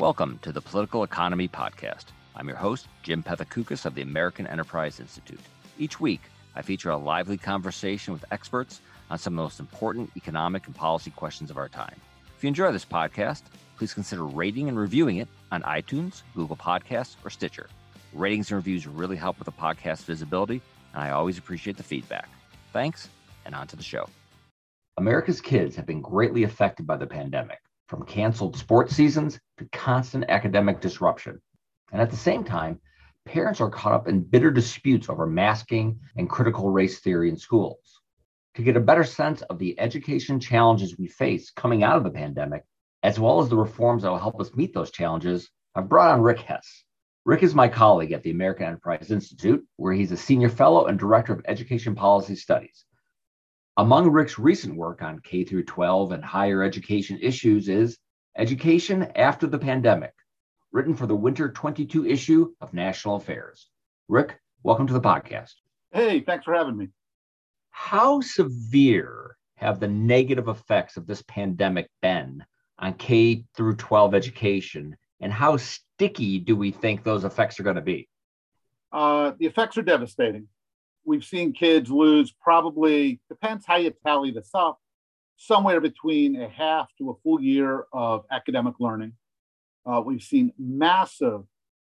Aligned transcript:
Welcome 0.00 0.38
to 0.40 0.50
the 0.50 0.62
Political 0.62 1.04
Economy 1.04 1.46
Podcast. 1.46 2.06
I'm 2.34 2.48
your 2.48 2.56
host, 2.56 2.88
Jim 3.02 3.22
Pethokoukis 3.22 3.84
of 3.84 3.94
the 3.94 4.00
American 4.00 4.46
Enterprise 4.46 4.98
Institute. 4.98 5.42
Each 5.78 6.00
week, 6.00 6.22
I 6.56 6.62
feature 6.62 6.88
a 6.88 6.96
lively 6.96 7.36
conversation 7.36 8.14
with 8.14 8.24
experts 8.30 8.80
on 9.10 9.18
some 9.18 9.34
of 9.34 9.36
the 9.36 9.42
most 9.42 9.60
important 9.60 10.10
economic 10.16 10.66
and 10.66 10.74
policy 10.74 11.10
questions 11.10 11.50
of 11.50 11.58
our 11.58 11.68
time. 11.68 11.94
If 12.34 12.42
you 12.42 12.48
enjoy 12.48 12.72
this 12.72 12.86
podcast, 12.86 13.42
please 13.76 13.92
consider 13.92 14.24
rating 14.24 14.70
and 14.70 14.78
reviewing 14.78 15.18
it 15.18 15.28
on 15.52 15.60
iTunes, 15.64 16.22
Google 16.34 16.56
Podcasts, 16.56 17.16
or 17.22 17.28
Stitcher. 17.28 17.68
Ratings 18.14 18.50
and 18.50 18.56
reviews 18.56 18.86
really 18.86 19.16
help 19.16 19.38
with 19.38 19.44
the 19.44 19.52
podcast 19.52 20.04
visibility, 20.04 20.62
and 20.94 21.02
I 21.02 21.10
always 21.10 21.36
appreciate 21.36 21.76
the 21.76 21.82
feedback. 21.82 22.30
Thanks, 22.72 23.10
and 23.44 23.54
on 23.54 23.66
to 23.66 23.76
the 23.76 23.82
show. 23.82 24.08
America's 24.96 25.42
kids 25.42 25.76
have 25.76 25.84
been 25.84 26.00
greatly 26.00 26.44
affected 26.44 26.86
by 26.86 26.96
the 26.96 27.06
pandemic, 27.06 27.58
from 27.86 28.06
canceled 28.06 28.56
sports 28.56 28.96
seasons 28.96 29.38
to 29.60 29.68
constant 29.78 30.24
academic 30.30 30.80
disruption. 30.80 31.38
And 31.92 32.00
at 32.00 32.10
the 32.10 32.16
same 32.16 32.44
time, 32.44 32.80
parents 33.26 33.60
are 33.60 33.68
caught 33.68 33.92
up 33.92 34.08
in 34.08 34.22
bitter 34.22 34.50
disputes 34.50 35.10
over 35.10 35.26
masking 35.26 36.00
and 36.16 36.30
critical 36.30 36.70
race 36.70 37.00
theory 37.00 37.28
in 37.28 37.36
schools. 37.36 38.00
To 38.54 38.62
get 38.62 38.78
a 38.78 38.80
better 38.80 39.04
sense 39.04 39.42
of 39.42 39.58
the 39.58 39.78
education 39.78 40.40
challenges 40.40 40.98
we 40.98 41.08
face 41.08 41.50
coming 41.50 41.82
out 41.82 41.96
of 41.96 42.04
the 42.04 42.10
pandemic, 42.10 42.64
as 43.02 43.20
well 43.20 43.40
as 43.40 43.50
the 43.50 43.56
reforms 43.56 44.02
that 44.02 44.10
will 44.10 44.18
help 44.18 44.40
us 44.40 44.54
meet 44.54 44.72
those 44.72 44.90
challenges, 44.90 45.50
I've 45.74 45.90
brought 45.90 46.10
on 46.10 46.22
Rick 46.22 46.40
Hess. 46.40 46.84
Rick 47.26 47.42
is 47.42 47.54
my 47.54 47.68
colleague 47.68 48.12
at 48.12 48.22
the 48.22 48.30
American 48.30 48.66
Enterprise 48.66 49.10
Institute, 49.10 49.62
where 49.76 49.92
he's 49.92 50.10
a 50.10 50.16
senior 50.16 50.48
fellow 50.48 50.86
and 50.86 50.98
director 50.98 51.34
of 51.34 51.42
education 51.46 51.94
policy 51.94 52.34
studies. 52.34 52.86
Among 53.76 54.08
Rick's 54.08 54.38
recent 54.38 54.74
work 54.74 55.02
on 55.02 55.20
K 55.20 55.44
through 55.44 55.64
12 55.64 56.12
and 56.12 56.24
higher 56.24 56.62
education 56.62 57.18
issues 57.20 57.68
is 57.68 57.98
Education 58.40 59.02
After 59.16 59.46
the 59.46 59.58
Pandemic, 59.58 60.14
written 60.72 60.94
for 60.94 61.06
the 61.06 61.14
winter 61.14 61.52
22 61.52 62.06
issue 62.06 62.54
of 62.62 62.72
National 62.72 63.16
Affairs. 63.16 63.68
Rick, 64.08 64.40
welcome 64.62 64.86
to 64.86 64.94
the 64.94 65.00
podcast. 65.00 65.52
Hey, 65.92 66.20
thanks 66.20 66.46
for 66.46 66.54
having 66.54 66.74
me. 66.74 66.88
How 67.70 68.22
severe 68.22 69.36
have 69.56 69.78
the 69.78 69.88
negative 69.88 70.48
effects 70.48 70.96
of 70.96 71.06
this 71.06 71.22
pandemic 71.28 71.90
been 72.00 72.42
on 72.78 72.94
K 72.94 73.44
through 73.54 73.76
12 73.76 74.14
education, 74.14 74.96
and 75.20 75.30
how 75.30 75.58
sticky 75.58 76.38
do 76.38 76.56
we 76.56 76.70
think 76.70 77.04
those 77.04 77.24
effects 77.24 77.60
are 77.60 77.64
going 77.64 77.76
to 77.76 77.82
be? 77.82 78.08
Uh, 78.90 79.32
the 79.38 79.44
effects 79.44 79.76
are 79.76 79.82
devastating 79.82 80.48
we've 81.04 81.24
seen 81.24 81.52
kids 81.52 81.90
lose 81.90 82.32
probably, 82.32 83.20
depends 83.28 83.64
how 83.66 83.76
you 83.76 83.92
tally 84.04 84.30
this 84.30 84.50
up, 84.54 84.78
somewhere 85.40 85.80
between 85.80 86.36
a 86.36 86.46
half 86.50 86.86
to 86.98 87.08
a 87.08 87.14
full 87.22 87.40
year 87.40 87.86
of 87.94 88.26
academic 88.30 88.74
learning. 88.78 89.14
Uh, 89.86 90.02
we've 90.04 90.22
seen 90.22 90.52
massive 90.58 91.44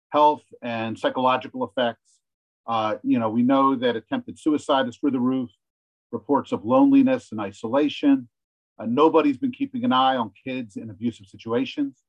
health 0.09 0.43
and 0.61 0.97
psychological 0.97 1.65
effects. 1.65 2.21
Uh, 2.65 2.95
you 3.03 3.19
know, 3.19 3.29
we 3.29 3.43
know 3.43 3.75
that 3.75 3.97
attempted 3.97 4.39
suicide 4.39 4.87
is 4.87 4.95
through 4.95 5.11
the 5.11 5.19
roof, 5.19 5.49
reports 6.13 6.53
of 6.53 6.63
loneliness 6.63 7.33
and 7.33 7.41
isolation. 7.41 8.29
Uh, 8.79 8.85
nobody's 8.85 9.37
been 9.37 9.51
keeping 9.51 9.83
an 9.83 9.91
eye 9.91 10.15
on 10.15 10.31
kids 10.45 10.77
in 10.77 10.89
abusive 10.89 11.25
situations. 11.27 12.03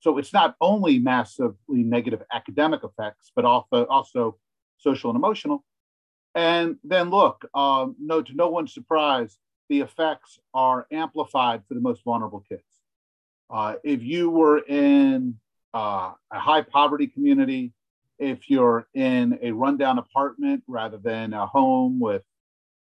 So 0.00 0.18
it's 0.18 0.34
not 0.34 0.56
only 0.60 0.98
massively 0.98 1.56
negative 1.84 2.20
academic 2.30 2.84
effects, 2.84 3.32
but 3.34 3.46
also, 3.46 3.86
also 3.86 4.36
social 4.76 5.08
and 5.08 5.16
emotional. 5.16 5.64
And 6.34 6.76
then 6.84 7.08
look, 7.08 7.48
um, 7.54 7.96
no, 7.98 8.20
to 8.20 8.34
no 8.34 8.50
one's 8.50 8.74
surprise, 8.74 9.38
the 9.72 9.80
effects 9.80 10.38
are 10.52 10.86
amplified 10.92 11.62
for 11.66 11.72
the 11.72 11.80
most 11.80 12.04
vulnerable 12.04 12.44
kids. 12.46 12.62
Uh, 13.48 13.76
if 13.82 14.02
you 14.02 14.28
were 14.28 14.58
in 14.58 15.34
uh, 15.72 16.12
a 16.30 16.38
high 16.38 16.60
poverty 16.60 17.06
community, 17.06 17.72
if 18.18 18.50
you're 18.50 18.86
in 18.92 19.38
a 19.40 19.50
rundown 19.50 19.96
apartment 19.96 20.62
rather 20.68 20.98
than 20.98 21.32
a 21.32 21.46
home 21.46 21.98
with 21.98 22.20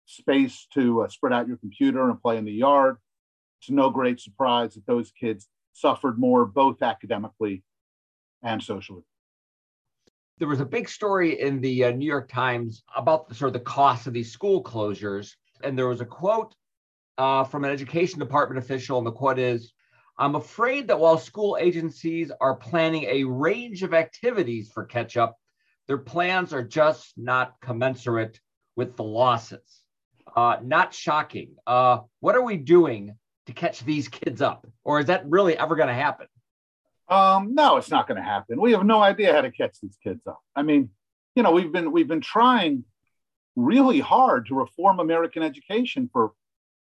space 0.06 0.68
to 0.74 1.04
uh, 1.04 1.08
spread 1.08 1.32
out 1.32 1.48
your 1.48 1.56
computer 1.56 2.10
and 2.10 2.22
play 2.22 2.36
in 2.36 2.44
the 2.44 2.52
yard, 2.52 2.98
it's 3.62 3.70
no 3.70 3.90
great 3.90 4.20
surprise 4.20 4.74
that 4.74 4.86
those 4.86 5.14
kids 5.14 5.48
suffered 5.72 6.20
more 6.20 6.46
both 6.46 6.82
academically 6.82 7.64
and 8.44 8.62
socially 8.62 9.04
there 10.40 10.48
was 10.48 10.60
a 10.60 10.66
big 10.66 10.90
story 10.90 11.40
in 11.40 11.62
the 11.62 11.84
uh, 11.84 11.92
New 11.92 12.08
York 12.08 12.28
Times 12.28 12.82
about 12.96 13.30
the, 13.30 13.36
sort 13.36 13.50
of 13.50 13.54
the 13.54 13.60
cost 13.60 14.08
of 14.08 14.14
these 14.14 14.32
school 14.32 14.64
closures. 14.64 15.36
And 15.64 15.78
there 15.78 15.88
was 15.88 16.02
a 16.02 16.06
quote 16.06 16.56
uh, 17.22 17.44
from 17.44 17.64
an 17.64 17.70
education 17.70 18.18
department 18.18 18.58
official, 18.58 18.98
and 18.98 19.06
the 19.06 19.12
quote 19.12 19.38
is 19.38 19.74
I'm 20.18 20.34
afraid 20.34 20.88
that 20.88 21.00
while 21.00 21.20
school 21.20 21.56
agencies 21.60 22.32
are 22.42 22.56
planning 22.56 23.04
a 23.04 23.24
range 23.26 23.84
of 23.84 23.94
activities 23.94 24.72
for 24.74 24.86
catch 24.86 25.18
up, 25.18 25.38
their 25.88 26.00
plans 26.00 26.52
are 26.52 26.64
just 26.64 27.14
not 27.18 27.54
commensurate 27.62 28.40
with 28.76 28.96
the 28.96 29.04
losses. 29.04 29.84
Uh, 30.36 30.58
not 30.64 30.96
shocking. 30.96 31.56
Uh, 31.68 32.00
what 32.22 32.36
are 32.36 32.42
we 32.42 32.58
doing 32.58 33.16
to 33.46 33.54
catch 33.54 33.82
these 33.82 34.08
kids 34.08 34.42
up? 34.42 34.66
Or 34.84 35.00
is 35.00 35.06
that 35.06 35.30
really 35.30 35.56
ever 35.56 35.76
going 35.76 35.90
to 35.90 35.94
happen? 35.94 36.26
Um, 37.08 37.54
no, 37.54 37.78
it's 37.78 37.92
not 37.92 38.08
going 38.08 38.18
to 38.18 38.24
happen. 38.24 38.60
We 38.60 38.72
have 38.72 38.84
no 38.84 39.00
idea 39.00 39.32
how 39.32 39.42
to 39.42 39.52
catch 39.52 39.80
these 39.80 39.98
kids 40.04 40.26
up. 40.26 40.40
I 40.56 40.64
mean, 40.64 40.90
you 41.36 41.44
know, 41.44 41.52
we've 41.52 41.72
been 41.72 41.92
we've 41.92 42.08
been 42.08 42.22
trying 42.22 42.84
really 43.56 44.00
hard 44.00 44.48
to 44.48 44.56
reform 44.56 45.00
American 45.00 45.44
education 45.44 46.10
for 46.12 46.32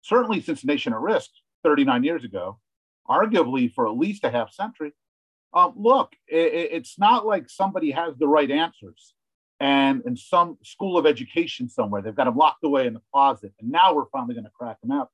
certainly 0.08 0.42
since 0.42 0.64
Nation 0.64 0.94
at 0.94 1.00
Risk 1.00 1.30
39 1.64 2.04
years 2.04 2.24
ago, 2.24 2.60
arguably 3.10 3.72
for 3.72 3.88
at 3.88 3.98
least 3.98 4.24
a 4.24 4.30
half 4.30 4.52
century. 4.52 4.94
Um, 5.54 5.74
look, 5.78 6.14
it, 6.28 6.70
it's 6.72 7.00
not 7.00 7.26
like 7.26 7.50
somebody 7.50 7.92
has 7.92 8.16
the 8.18 8.28
right 8.28 8.50
answers 8.50 9.14
and 9.60 10.04
in 10.06 10.16
some 10.16 10.58
school 10.64 10.98
of 10.98 11.06
education 11.06 11.68
somewhere, 11.68 12.02
they've 12.02 12.16
got 12.16 12.26
them 12.26 12.38
locked 12.38 12.64
away 12.64 12.86
in 12.86 12.94
the 12.94 13.02
closet, 13.12 13.54
and 13.60 13.72
now 13.72 13.94
we're 13.94 14.10
finally 14.12 14.36
going 14.36 14.46
to 14.46 14.52
crack 14.52 14.80
them 14.82 14.92
out. 14.92 15.10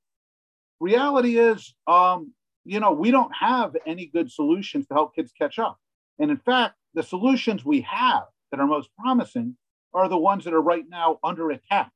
Reality 0.80 1.38
is, 1.38 1.74
um, 1.88 2.34
you 2.66 2.80
know, 2.80 2.92
we 2.92 3.12
don't 3.12 3.32
have 3.34 3.76
any 3.86 4.08
good 4.08 4.30
solutions 4.30 4.86
to 4.88 4.94
help 4.94 5.16
kids 5.16 5.32
catch 5.38 5.60
up. 5.60 5.78
And 6.20 6.30
in 6.30 6.38
fact, 6.38 6.76
the 6.94 7.04
solutions 7.04 7.64
we 7.64 7.82
have 7.82 8.24
that 8.52 8.60
are 8.60 8.68
most 8.68 8.90
promising 9.00 9.56
are 9.94 10.10
the 10.10 10.18
ones 10.18 10.44
that 10.44 10.54
are 10.54 10.62
right 10.62 10.86
now 10.90 11.20
under 11.24 11.52
attack 11.52 11.92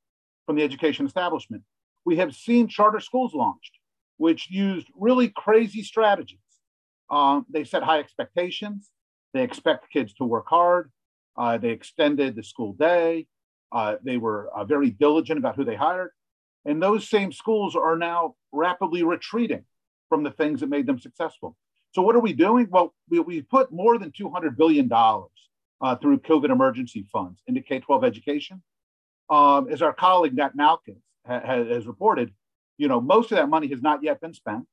from 0.46 0.56
the 0.56 0.62
education 0.62 1.04
establishment. 1.04 1.62
We 2.08 2.16
have 2.16 2.34
seen 2.34 2.68
charter 2.68 3.00
schools 3.00 3.34
launched, 3.34 3.72
which 4.16 4.48
used 4.50 4.86
really 4.96 5.28
crazy 5.28 5.82
strategies. 5.82 6.38
Um, 7.10 7.44
they 7.50 7.64
set 7.64 7.82
high 7.82 7.98
expectations. 7.98 8.88
They 9.34 9.42
expect 9.42 9.92
kids 9.92 10.14
to 10.14 10.24
work 10.24 10.46
hard. 10.48 10.90
Uh, 11.36 11.58
they 11.58 11.68
extended 11.68 12.34
the 12.34 12.42
school 12.42 12.72
day. 12.72 13.26
Uh, 13.70 13.96
they 14.02 14.16
were 14.16 14.48
uh, 14.56 14.64
very 14.64 14.88
diligent 14.88 15.38
about 15.38 15.56
who 15.56 15.66
they 15.66 15.74
hired. 15.74 16.12
And 16.64 16.82
those 16.82 17.06
same 17.06 17.30
schools 17.30 17.76
are 17.76 17.94
now 17.94 18.36
rapidly 18.52 19.02
retreating 19.02 19.64
from 20.08 20.22
the 20.22 20.30
things 20.30 20.60
that 20.60 20.70
made 20.70 20.86
them 20.86 20.98
successful. 20.98 21.58
So 21.92 22.00
what 22.00 22.16
are 22.16 22.20
we 22.20 22.32
doing? 22.32 22.68
Well, 22.70 22.94
we, 23.10 23.20
we 23.20 23.42
put 23.42 23.70
more 23.70 23.98
than 23.98 24.12
$200 24.12 24.56
billion 24.56 24.90
uh, 24.90 25.96
through 25.96 26.20
COVID 26.20 26.48
emergency 26.48 27.04
funds 27.12 27.42
into 27.46 27.60
K-12 27.60 28.02
education. 28.02 28.62
Um, 29.28 29.68
as 29.70 29.82
our 29.82 29.92
colleague 29.92 30.34
Nat 30.34 30.56
Malkus 30.56 30.96
ha- 30.96 31.07
has 31.28 31.86
reported, 31.86 32.32
you 32.78 32.88
know, 32.88 33.00
most 33.00 33.30
of 33.30 33.38
that 33.38 33.48
money 33.48 33.68
has 33.68 33.82
not 33.82 34.02
yet 34.02 34.20
been 34.20 34.34
spent. 34.34 34.64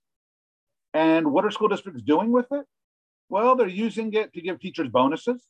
And 0.93 1.31
what 1.31 1.45
are 1.45 1.51
school 1.51 1.67
districts 1.67 2.01
doing 2.01 2.31
with 2.31 2.47
it? 2.51 2.65
Well, 3.29 3.55
they're 3.55 3.67
using 3.67 4.13
it 4.13 4.33
to 4.33 4.41
give 4.41 4.59
teachers 4.59 4.87
bonuses. 4.87 5.43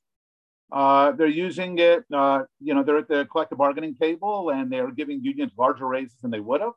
Uh, 0.72 1.12
they're 1.12 1.28
using 1.28 1.78
it, 1.78 2.04
uh, 2.12 2.42
you 2.60 2.74
know, 2.74 2.84
they're 2.84 2.98
at 2.98 3.08
the 3.08 3.26
collective 3.32 3.58
bargaining 3.58 3.96
table 3.96 4.50
and 4.50 4.72
they're 4.72 4.92
giving 4.92 5.24
unions 5.24 5.52
larger 5.58 5.88
raises 5.88 6.18
than 6.22 6.32
they 6.32 6.40
would 6.40 6.62
have. 6.62 6.74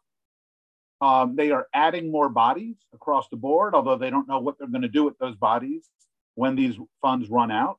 Um, 1.00 1.36
they 1.36 1.50
are 1.52 1.68
adding 1.72 2.10
more 2.12 2.28
bodies 2.28 2.76
across 2.92 3.28
the 3.30 3.36
board, 3.36 3.74
although 3.74 3.96
they 3.96 4.10
don't 4.10 4.28
know 4.28 4.40
what 4.40 4.58
they're 4.58 4.68
going 4.68 4.82
to 4.82 4.88
do 4.88 5.04
with 5.04 5.16
those 5.18 5.36
bodies 5.36 5.88
when 6.34 6.54
these 6.54 6.76
funds 7.00 7.30
run 7.30 7.50
out. 7.50 7.78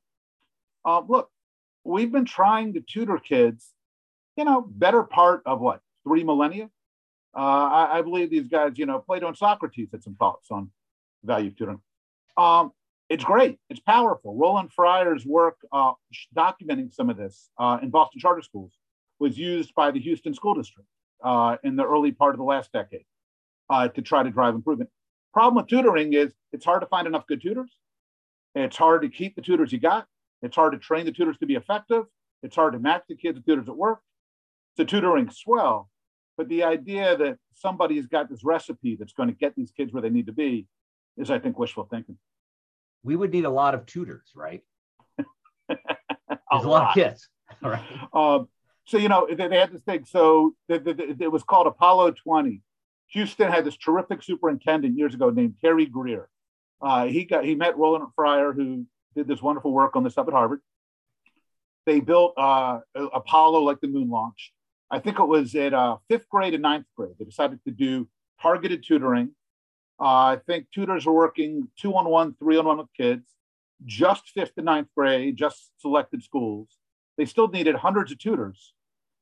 Uh, 0.84 1.02
look, 1.06 1.30
we've 1.84 2.10
been 2.10 2.24
trying 2.24 2.74
to 2.74 2.80
tutor 2.80 3.18
kids, 3.18 3.72
you 4.36 4.44
know, 4.44 4.62
better 4.68 5.02
part 5.02 5.42
of 5.46 5.60
what, 5.60 5.80
three 6.04 6.24
millennia? 6.24 6.70
Uh, 7.36 7.38
I, 7.38 7.98
I, 7.98 8.02
believe 8.02 8.28
these 8.30 8.48
guys, 8.48 8.72
you 8.74 8.86
know, 8.86 8.98
Plato 8.98 9.28
and 9.28 9.36
Socrates 9.36 9.88
had 9.92 10.02
some 10.02 10.16
thoughts 10.16 10.48
on 10.50 10.70
value 11.22 11.52
tutoring. 11.52 11.80
Um, 12.36 12.72
it's 13.08 13.22
great. 13.22 13.58
It's 13.68 13.80
powerful. 13.80 14.36
Roland 14.36 14.72
Fryer's 14.72 15.24
work 15.24 15.58
uh, 15.72 15.92
documenting 16.36 16.92
some 16.92 17.10
of 17.10 17.16
this 17.16 17.50
uh, 17.58 17.78
in 17.82 17.90
Boston 17.90 18.20
charter 18.20 18.42
schools 18.42 18.72
was 19.18 19.36
used 19.36 19.74
by 19.74 19.90
the 19.90 20.00
Houston 20.00 20.32
School 20.32 20.54
District 20.54 20.88
uh, 21.22 21.56
in 21.62 21.76
the 21.76 21.84
early 21.84 22.12
part 22.12 22.34
of 22.34 22.38
the 22.38 22.44
last 22.44 22.72
decade 22.72 23.04
uh, 23.68 23.88
to 23.88 24.02
try 24.02 24.22
to 24.22 24.30
drive 24.30 24.54
improvement. 24.54 24.90
Problem 25.32 25.56
with 25.56 25.68
tutoring 25.68 26.12
is 26.14 26.32
it's 26.52 26.64
hard 26.64 26.80
to 26.80 26.86
find 26.86 27.06
enough 27.06 27.26
good 27.26 27.42
tutors. 27.42 27.70
It's 28.54 28.76
hard 28.76 29.02
to 29.02 29.08
keep 29.08 29.36
the 29.36 29.42
tutors 29.42 29.72
you 29.72 29.78
got. 29.78 30.06
It's 30.42 30.56
hard 30.56 30.72
to 30.72 30.78
train 30.78 31.04
the 31.04 31.12
tutors 31.12 31.36
to 31.38 31.46
be 31.46 31.54
effective. 31.54 32.04
It's 32.42 32.56
hard 32.56 32.72
to 32.72 32.78
match 32.78 33.02
the 33.08 33.16
kids 33.16 33.36
with 33.36 33.46
tutors 33.46 33.68
at 33.68 33.76
work. 33.76 34.00
So 34.76 34.84
tutoring 34.84 35.30
swell, 35.30 35.89
but 36.40 36.48
the 36.48 36.64
idea 36.64 37.18
that 37.18 37.36
somebody's 37.52 38.06
got 38.06 38.30
this 38.30 38.42
recipe 38.42 38.96
that's 38.96 39.12
going 39.12 39.28
to 39.28 39.34
get 39.34 39.54
these 39.54 39.70
kids 39.72 39.92
where 39.92 40.00
they 40.00 40.08
need 40.08 40.24
to 40.24 40.32
be 40.32 40.66
is, 41.18 41.30
I 41.30 41.38
think, 41.38 41.58
wishful 41.58 41.84
thinking. 41.84 42.16
we 43.02 43.14
would 43.14 43.30
need 43.30 43.44
a 43.44 43.50
lot 43.50 43.74
of 43.74 43.84
tutors, 43.84 44.30
right? 44.34 44.62
a, 45.68 45.76
a 46.50 46.58
lot. 46.62 46.88
of 46.88 46.94
kids. 46.94 47.28
All 47.62 47.70
right. 47.74 47.84
Um, 48.14 48.48
so 48.86 48.96
you 48.96 49.10
know 49.10 49.28
they, 49.28 49.48
they 49.48 49.58
had 49.58 49.70
this 49.70 49.82
thing. 49.82 50.06
So 50.06 50.54
it 50.70 51.30
was 51.30 51.42
called 51.42 51.66
Apollo 51.66 52.12
20. 52.12 52.62
Houston 53.08 53.52
had 53.52 53.66
this 53.66 53.76
terrific 53.76 54.22
superintendent 54.22 54.96
years 54.96 55.12
ago 55.12 55.28
named 55.28 55.56
Terry 55.60 55.84
Grier. 55.84 56.30
Uh, 56.80 57.04
he 57.04 57.26
got 57.26 57.44
he 57.44 57.54
met 57.54 57.76
Roland 57.76 58.06
Fryer, 58.16 58.54
who 58.54 58.86
did 59.14 59.28
this 59.28 59.42
wonderful 59.42 59.72
work 59.72 59.94
on 59.94 60.04
this 60.04 60.16
up 60.16 60.26
at 60.26 60.32
Harvard. 60.32 60.62
They 61.84 62.00
built 62.00 62.32
uh, 62.38 62.78
Apollo 62.94 63.60
like 63.60 63.82
the 63.82 63.88
moon 63.88 64.08
launch. 64.08 64.54
I 64.90 64.98
think 64.98 65.18
it 65.18 65.28
was 65.28 65.54
at 65.54 65.72
uh, 65.72 65.98
fifth 66.08 66.28
grade 66.28 66.54
and 66.54 66.62
ninth 66.62 66.86
grade. 66.96 67.14
They 67.18 67.24
decided 67.24 67.60
to 67.64 67.70
do 67.70 68.08
targeted 68.40 68.84
tutoring. 68.84 69.30
Uh, 70.00 70.34
I 70.34 70.38
think 70.46 70.66
tutors 70.74 71.06
are 71.06 71.12
working 71.12 71.68
two 71.78 71.94
on 71.94 72.08
one, 72.08 72.34
three 72.38 72.56
on 72.56 72.64
one 72.64 72.78
with 72.78 72.92
kids, 72.96 73.28
just 73.84 74.28
fifth 74.30 74.52
and 74.56 74.64
ninth 74.64 74.88
grade, 74.96 75.36
just 75.36 75.70
selected 75.78 76.22
schools. 76.22 76.76
They 77.18 77.26
still 77.26 77.48
needed 77.48 77.74
hundreds 77.76 78.10
of 78.10 78.18
tutors. 78.18 78.72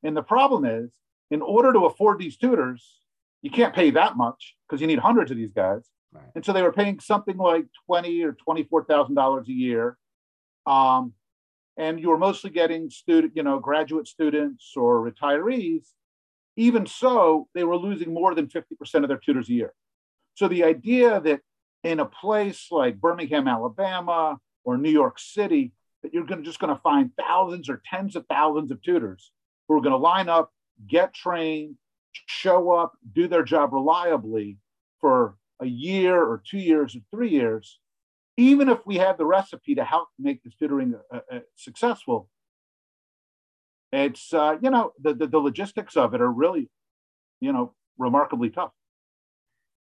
And 0.02 0.16
the 0.16 0.22
problem 0.22 0.64
is, 0.64 0.90
in 1.30 1.42
order 1.42 1.72
to 1.72 1.80
afford 1.80 2.18
these 2.18 2.36
tutors, 2.36 3.00
you 3.42 3.50
can't 3.50 3.74
pay 3.74 3.90
that 3.90 4.16
much 4.16 4.56
because 4.66 4.80
you 4.80 4.86
need 4.86 5.00
hundreds 5.00 5.30
of 5.30 5.36
these 5.36 5.52
guys. 5.52 5.82
Right. 6.12 6.24
And 6.34 6.44
so 6.44 6.52
they 6.52 6.62
were 6.62 6.72
paying 6.72 7.00
something 7.00 7.36
like 7.36 7.66
twenty 7.86 8.22
or 8.22 8.32
twenty-four 8.32 8.84
thousand 8.84 9.14
dollars 9.14 9.48
a 9.48 9.52
year, 9.52 9.98
um, 10.66 11.12
and 11.78 11.98
you 11.98 12.10
were 12.10 12.18
mostly 12.18 12.50
getting 12.50 12.90
student, 12.90 13.32
you 13.34 13.42
know, 13.42 13.58
graduate 13.58 14.06
students 14.06 14.72
or 14.76 15.08
retirees. 15.08 15.86
Even 16.56 16.84
so, 16.86 17.48
they 17.54 17.64
were 17.64 17.76
losing 17.76 18.12
more 18.12 18.34
than 18.34 18.48
fifty 18.48 18.74
percent 18.74 19.04
of 19.04 19.08
their 19.08 19.20
tutors 19.24 19.48
a 19.48 19.52
year. 19.52 19.72
So 20.34 20.48
the 20.48 20.64
idea 20.64 21.20
that 21.20 21.40
in 21.84 22.00
a 22.00 22.04
place 22.04 22.66
like 22.70 23.00
Birmingham, 23.00 23.48
Alabama, 23.48 24.38
or 24.64 24.76
New 24.76 24.90
York 24.90 25.18
City, 25.18 25.72
that 26.02 26.12
you're 26.12 26.26
to, 26.26 26.42
just 26.42 26.58
going 26.58 26.74
to 26.74 26.82
find 26.82 27.10
thousands 27.16 27.68
or 27.68 27.80
tens 27.88 28.16
of 28.16 28.26
thousands 28.28 28.70
of 28.70 28.82
tutors 28.82 29.30
who 29.66 29.76
are 29.76 29.80
going 29.80 29.92
to 29.92 29.96
line 29.96 30.28
up, 30.28 30.50
get 30.86 31.14
trained, 31.14 31.76
show 32.26 32.72
up, 32.72 32.92
do 33.14 33.28
their 33.28 33.44
job 33.44 33.72
reliably 33.72 34.58
for 35.00 35.36
a 35.60 35.66
year 35.66 36.20
or 36.20 36.42
two 36.44 36.58
years 36.58 36.96
or 36.96 37.00
three 37.10 37.30
years, 37.30 37.78
even 38.38 38.68
if 38.68 38.78
we 38.86 38.96
had 38.96 39.18
the 39.18 39.26
recipe 39.26 39.74
to 39.74 39.84
help 39.84 40.08
make 40.18 40.42
this 40.44 40.54
tutoring 40.54 40.94
uh, 41.12 41.20
uh, 41.30 41.40
successful, 41.56 42.30
it's 43.92 44.32
uh, 44.32 44.56
you 44.62 44.70
know 44.70 44.92
the, 45.02 45.12
the, 45.12 45.26
the 45.26 45.38
logistics 45.38 45.96
of 45.96 46.14
it 46.14 46.20
are 46.20 46.30
really 46.30 46.70
you 47.40 47.52
know 47.52 47.74
remarkably 47.98 48.48
tough. 48.48 48.70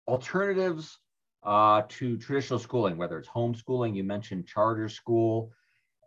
Alternatives 0.08 1.00
uh, 1.44 1.84
to 1.88 2.18
traditional 2.18 2.60
schooling, 2.60 2.98
whether 2.98 3.18
it's 3.18 3.30
homeschooling, 3.30 3.96
you 3.96 4.04
mentioned 4.04 4.46
charter 4.46 4.90
school, 4.90 5.52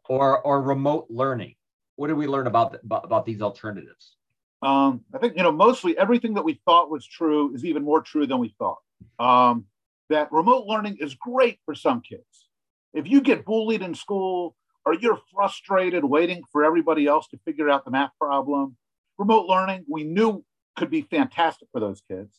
or 0.09 0.41
or 0.41 0.61
remote 0.61 1.07
learning. 1.09 1.55
What 1.97 2.09
did 2.09 2.19
we 2.19 2.27
learn 2.27 2.47
about 2.47 2.73
the, 2.73 2.97
about 2.97 3.25
these 3.25 3.41
alternatives? 3.41 4.17
Um, 4.61 5.05
I 5.15 5.19
think 5.19 5.39
you 5.39 5.43
know 5.43 5.53
mostly 5.53 5.97
everything 5.97 6.35
that 6.35 6.45
we 6.45 6.61
thought 6.67 6.91
was 6.91 7.07
true 7.07 7.55
is 7.55 7.65
even 7.65 7.83
more 7.83 8.03
true 8.03 8.27
than 8.27 8.39
we 8.39 8.55
thought. 8.59 8.79
Um, 9.19 9.65
that 10.11 10.31
remote 10.33 10.67
learning 10.67 10.97
is 11.01 11.15
great 11.15 11.59
for 11.65 11.75
some 11.75 12.01
kids. 12.01 12.49
If 12.95 13.09
you 13.09 13.21
get 13.21 13.45
bullied 13.45 13.83
in 13.83 13.95
school 13.95 14.57
or 14.85 14.95
you're 14.95 15.21
frustrated 15.33 16.05
waiting 16.05 16.43
for 16.53 16.65
everybody 16.65 17.07
else 17.07 17.29
to 17.29 17.39
figure 17.45 17.69
out 17.69 17.85
the 17.85 17.91
math 17.91 18.13
problem, 18.21 18.77
remote 19.19 19.47
learning 19.47 19.85
we 19.89 20.05
knew 20.05 20.45
could 20.77 20.91
be 20.91 21.03
fantastic 21.03 21.69
for 21.73 21.81
those 21.81 22.03
kids, 22.09 22.39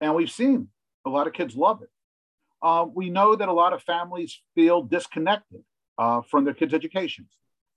and 0.00 0.14
we've 0.14 0.30
seen 0.30 0.68
a 1.06 1.10
lot 1.10 1.26
of 1.26 1.32
kids 1.32 1.56
love 1.56 1.82
it. 1.82 1.88
Uh, 2.62 2.86
we 2.92 3.10
know 3.10 3.34
that 3.34 3.48
a 3.48 3.52
lot 3.52 3.72
of 3.72 3.82
families 3.82 4.40
feel 4.54 4.82
disconnected 4.82 5.62
uh, 5.98 6.20
from 6.30 6.44
their 6.44 6.54
kids' 6.54 6.74
educations. 6.74 7.28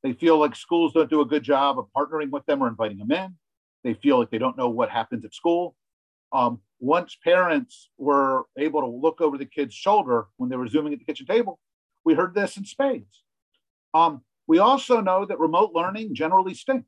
They 0.04 0.14
feel 0.14 0.38
like 0.38 0.56
schools 0.56 0.94
don't 0.94 1.10
do 1.10 1.22
a 1.22 1.26
good 1.26 1.42
job 1.42 1.80
of 1.80 1.88
partnering 1.98 2.30
with 2.30 2.46
them 2.46 2.62
or 2.62 2.68
inviting 2.68 3.00
them 3.00 3.12
in. 3.12 3.36
They 3.84 3.96
feel 3.96 4.20
like 4.20 4.30
they 4.30 4.38
don't 4.38 4.58
know 4.58 4.70
what 4.70 4.90
happens 4.90 5.26
at 5.26 5.34
school. 5.34 5.76
Um, 6.32 6.60
once 6.80 7.18
parents 7.24 7.90
were 7.98 8.46
able 8.58 8.82
to 8.82 8.88
look 8.88 9.22
over 9.22 9.38
the 9.38 9.46
kid's 9.46 9.74
shoulder 9.74 10.28
when 10.38 10.50
they 10.50 10.56
were 10.56 10.68
zooming 10.68 10.94
at 10.94 11.00
the 11.00 11.06
kitchen 11.06 11.26
table, 11.26 11.60
we 12.04 12.14
heard 12.14 12.34
this 12.34 12.58
in 12.58 12.66
spades. 12.66 13.24
Um, 13.94 14.22
we 14.48 14.60
also 14.60 15.02
know 15.02 15.26
that 15.26 15.40
remote 15.40 15.72
learning 15.74 16.14
generally 16.14 16.54
stinks. 16.54 16.88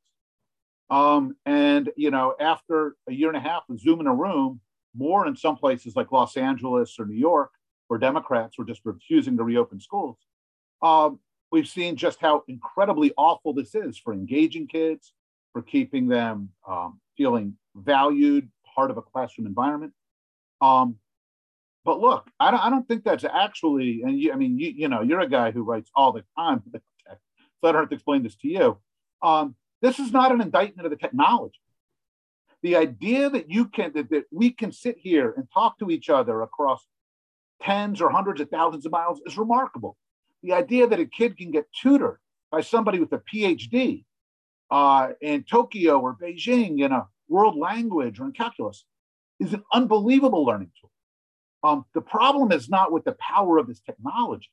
Um, 0.90 1.36
and 1.46 1.90
you 1.98 2.12
know, 2.12 2.36
after 2.40 2.96
a 3.10 3.14
year 3.14 3.28
and 3.30 3.38
a 3.38 3.42
half 3.42 3.64
of 3.70 3.80
Zoom 3.80 4.00
in 4.00 4.08
a 4.08 4.16
room, 4.16 4.62
more 4.96 5.28
in 5.28 5.36
some 5.36 5.58
places 5.58 5.96
like 5.96 6.12
Los 6.12 6.38
Angeles 6.38 6.96
or 7.00 7.06
New 7.06 7.18
York, 7.18 7.52
where 7.88 8.00
Democrats 8.00 8.58
were 8.58 8.66
just 8.66 8.82
refusing 8.86 9.38
to 9.38 9.44
reopen 9.44 9.80
schools, 9.80 10.18
um, 10.82 11.20
we've 11.52 11.68
seen 11.68 11.96
just 11.96 12.20
how 12.20 12.44
incredibly 12.48 13.14
awful 13.18 13.54
this 13.54 13.76
is 13.76 13.98
for 13.98 14.14
engaging 14.14 14.68
kids, 14.68 15.14
for 15.54 15.62
keeping 15.62 16.08
them 16.08 16.50
um, 16.68 17.00
feeling 17.18 17.58
valued, 17.76 18.50
part 18.78 18.92
of 18.92 18.98
a 18.98 19.02
classroom 19.02 19.48
environment. 19.48 19.92
Um, 20.62 20.98
but 21.84 22.00
look, 22.00 22.30
I 22.40 22.52
don't, 22.52 22.60
I 22.60 22.70
don't 22.70 22.88
think 22.88 23.04
that's 23.04 23.24
actually, 23.24 24.04
and 24.04 24.20
you, 24.20 24.32
I 24.32 24.36
mean, 24.36 24.60
you, 24.60 24.72
you 24.76 24.88
know, 24.88 25.02
you're 25.02 25.22
a 25.22 25.30
guy 25.30 25.52
who 25.52 25.64
writes 25.64 25.90
all 25.96 26.12
the 26.12 26.24
time, 26.38 26.62
so 26.74 26.80
I 27.64 27.72
don't 27.72 27.82
have 27.82 27.90
to 27.90 27.96
explain 27.96 28.24
this 28.24 28.36
to 28.38 28.48
you. 28.48 28.78
Um, 29.22 29.56
this 29.82 30.00
is 30.00 30.12
not 30.12 30.32
an 30.32 30.42
indictment 30.42 30.86
of 30.86 30.92
the 30.92 30.98
technology. 30.98 31.60
The 32.62 32.76
idea 32.76 33.30
that 33.30 33.50
you 33.50 33.66
can, 33.66 33.94
that, 33.94 34.10
that 34.12 34.26
we 34.32 34.52
can 34.52 34.72
sit 34.72 34.98
here 35.00 35.34
and 35.36 35.48
talk 35.52 35.80
to 35.80 35.90
each 35.90 36.10
other 36.10 36.42
across 36.42 36.86
tens 37.62 38.02
or 38.02 38.10
hundreds 38.12 38.42
of 38.42 38.50
thousands 38.50 38.86
of 38.86 38.92
miles 38.92 39.22
is 39.26 39.38
remarkable. 39.38 39.98
The 40.44 40.54
idea 40.54 40.88
that 40.88 41.00
a 41.00 41.06
kid 41.06 41.38
can 41.38 41.52
get 41.52 41.66
tutored 41.72 42.20
by 42.52 42.62
somebody 42.62 43.00
with 43.00 43.12
a 43.14 43.22
PhD 43.34 44.04
uh, 44.70 45.10
in 45.22 45.44
Tokyo 45.44 46.00
or 46.00 46.16
Beijing 46.16 46.78
you 46.78 46.86
a 46.86 47.08
world 47.30 47.58
language 47.58 48.20
or 48.20 48.26
in 48.26 48.32
calculus 48.32 48.86
is 49.40 49.54
an 49.54 49.64
unbelievable 49.74 50.46
learning 50.46 50.72
tool. 50.80 50.92
Um, 51.64 51.86
the 51.94 52.02
problem 52.02 52.52
is 52.52 52.70
not 52.70 52.92
with 52.92 53.04
the 53.04 53.16
power 53.20 53.58
of 53.58 53.68
this 53.68 53.82
technology. 53.82 54.50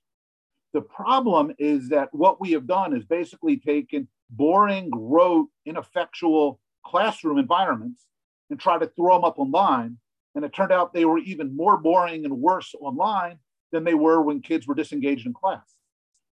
The 0.73 0.81
problem 0.81 1.53
is 1.59 1.91
that 1.91 2.09
what 2.13 2.41
we 2.41 2.53
have 2.53 2.67
done 2.67 2.97
is 2.97 3.05
basically 3.05 3.59
taken 3.59 4.09
boring, 4.31 4.91
rote, 4.93 5.49
ineffectual 5.65 6.61
classroom 6.85 7.39
environments 7.39 8.07
and 8.51 8.59
try 8.59 8.79
to 8.79 8.87
throw 8.97 9.15
them 9.15 9.25
up 9.25 9.39
online. 9.39 9.99
And 10.35 10.45
it 10.45 10.53
turned 10.53 10.73
out 10.73 10.93
they 10.93 11.05
were 11.05 11.19
even 11.19 11.57
more 11.57 11.77
boring 11.77 12.25
and 12.25 12.41
worse 12.41 12.75
online 12.81 13.39
than 13.71 13.85
they 13.85 13.95
were 13.95 14.21
when 14.21 14.41
kids 14.41 14.67
were 14.67 14.75
disengaged 14.75 15.27
in 15.27 15.33
class. 15.33 15.75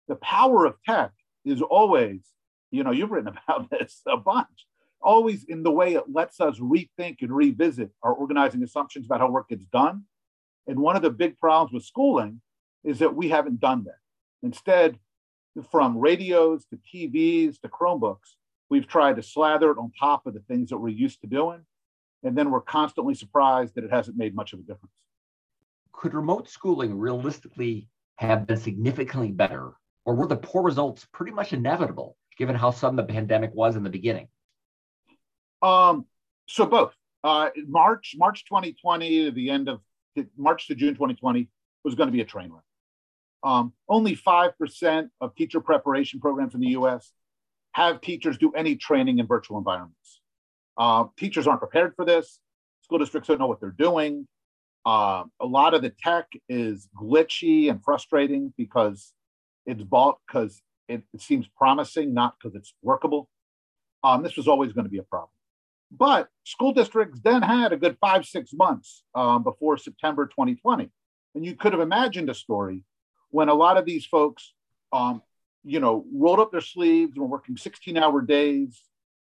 The 0.07 0.17
power 0.17 0.65
of 0.65 0.77
tech 0.87 1.11
is 1.45 1.61
always 1.61 2.21
you 2.71 2.85
know, 2.85 2.91
you've 2.91 3.11
written 3.11 3.35
about 3.47 3.71
this 3.71 4.03
a 4.07 4.17
bunch, 4.17 4.67
always 5.01 5.45
in 5.45 5.63
the 5.63 5.71
way 5.71 5.95
it 5.95 6.05
lets 6.13 6.41
us 6.41 6.59
rethink 6.59 7.23
and 7.23 7.35
revisit 7.35 7.91
our 8.03 8.13
organizing 8.13 8.63
assumptions 8.63 9.07
about 9.07 9.21
how 9.21 9.31
work 9.31 9.49
gets 9.49 9.65
done. 9.67 10.05
And 10.67 10.79
one 10.79 10.97
of 10.97 11.03
the 11.03 11.11
big 11.11 11.39
problems 11.39 11.73
with 11.73 11.85
schooling 11.85 12.41
is 12.85 12.99
that 12.99 13.15
we 13.15 13.29
haven't 13.29 13.61
done 13.61 13.85
that. 13.85 13.99
Instead, 14.43 14.99
from 15.71 15.99
radios 15.99 16.67
to 16.67 16.77
TVs 16.77 17.61
to 17.61 17.69
Chromebooks, 17.69 18.35
we've 18.71 18.87
tried 18.87 19.17
to 19.17 19.23
slather 19.23 19.71
it 19.71 19.79
on 19.79 19.93
top 19.99 20.27
of 20.27 20.35
the 20.35 20.41
things 20.41 20.71
that 20.71 20.79
we're 20.79 20.89
used 20.89 21.21
to 21.23 21.27
doing. 21.27 21.65
And 22.23 22.37
then 22.37 22.51
we're 22.51 22.61
constantly 22.61 23.15
surprised 23.15 23.75
that 23.75 23.85
it 23.85 23.93
hasn't 23.93 24.17
made 24.17 24.35
much 24.35 24.53
of 24.53 24.59
a 24.59 24.63
difference. 24.63 24.95
Could 25.93 26.15
remote 26.15 26.49
schooling 26.49 26.99
realistically 26.99 27.89
have 28.17 28.47
been 28.47 28.57
significantly 28.57 29.31
better, 29.31 29.73
or 30.05 30.15
were 30.15 30.27
the 30.27 30.37
poor 30.37 30.63
results 30.63 31.07
pretty 31.13 31.33
much 31.33 31.53
inevitable 31.53 32.17
given 32.37 32.55
how 32.55 32.71
sudden 32.71 32.97
the 32.97 33.05
pandemic 33.05 33.51
was 33.55 33.77
in 33.77 33.83
the 33.83 33.91
beginning? 33.91 34.29
Um, 35.63 36.07
so 36.47 36.67
both. 36.67 36.95
Uh, 37.25 37.51
March 37.67 38.15
March 38.17 38.45
2020 38.45 39.25
to 39.25 39.31
the 39.33 39.51
end 39.51 39.69
of 39.69 39.81
March 40.37 40.69
to 40.69 40.75
June 40.75 40.95
2020 40.95 41.49
was 41.85 41.95
going 41.95 42.07
to 42.07 42.13
be 42.13 42.21
a 42.21 42.25
train 42.25 42.53
wreck. 42.53 42.63
Um, 43.43 43.73
only 43.89 44.15
five 44.15 44.57
percent 44.59 45.11
of 45.21 45.35
teacher 45.35 45.61
preparation 45.61 46.21
programs 46.21 46.55
in 46.55 46.61
the 46.61 46.69
U.S. 46.69 47.13
have 47.73 48.01
teachers 48.01 48.39
do 48.39 48.53
any 48.53 48.77
training 48.77 49.19
in 49.19 49.27
virtual 49.27 49.59
environments. 49.59 50.21
Uh, 50.77 51.05
teachers 51.17 51.47
aren't 51.47 51.61
prepared 51.61 51.95
for 51.97 52.05
this. 52.05 52.39
School 52.83 52.99
districts 52.99 53.29
don't 53.29 53.39
know 53.39 53.47
what 53.47 53.61
they're 53.61 53.71
doing. 53.71 54.27
Uh, 54.87 55.25
a 55.41 55.47
lot 55.47 55.75
of 55.75 55.83
the 55.83 55.91
tech 55.91 56.27
is 56.49 56.89
glitchy 56.97 57.69
and 57.69 57.83
frustrating 57.85 58.55
because 58.57 59.13
it's 59.67 59.83
bought 59.83 60.19
because 60.27 60.63
it, 60.89 61.03
it 61.13 61.21
seems 61.21 61.47
promising, 61.57 62.15
not 62.15 62.35
because 62.39 62.57
it's 62.57 62.73
workable. 62.83 63.29
Um, 64.03 64.23
this 64.23 64.37
was 64.37 64.49
always 64.49 64.73
going 64.73 64.85
to 64.85 64.91
be 64.91 64.99
a 64.99 65.03
problem. 65.03 65.31
But 65.91 66.29
school 66.45 66.73
districts 66.73 67.21
then 67.23 67.43
had 67.43 67.73
a 67.73 67.77
good 67.77 67.97
five, 68.01 68.27
six 68.27 68.53
months 68.53 69.05
um, 69.15 69.43
before 69.43 69.79
September 69.79 70.27
2020. 70.27 70.91
And 71.35 71.45
you 71.45 71.55
could 71.55 71.73
have 71.73 71.81
imagined 71.81 72.29
a 72.31 72.35
story 72.35 72.83
when 73.31 73.49
a 73.49 73.55
lot 73.55 73.77
of 73.77 73.85
these 73.85 74.05
folks, 74.07 74.53
um, 74.93 75.23
you 75.65 75.81
know, 75.81 76.05
rolled 76.13 76.41
up 76.41 76.53
their 76.53 76.61
sleeves 76.61 77.13
and 77.13 77.23
were 77.23 77.29
working 77.29 77.57
16 77.57 77.97
hour 77.97 78.21
days, 78.21 78.83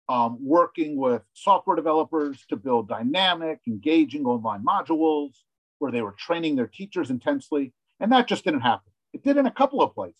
um, 0.08 0.38
working 0.40 0.96
with 0.96 1.22
software 1.32 1.76
developers 1.76 2.44
to 2.48 2.56
build 2.56 2.88
dynamic, 2.88 3.60
engaging 3.66 4.24
online 4.24 4.64
modules 4.64 5.32
where 5.78 5.90
they 5.90 6.02
were 6.02 6.12
training 6.12 6.54
their 6.54 6.66
teachers 6.66 7.10
intensely. 7.10 7.72
And 7.98 8.12
that 8.12 8.28
just 8.28 8.44
didn't 8.44 8.60
happen. 8.60 8.92
It 9.12 9.24
did 9.24 9.36
in 9.36 9.46
a 9.46 9.50
couple 9.50 9.82
of 9.82 9.94
places, 9.94 10.16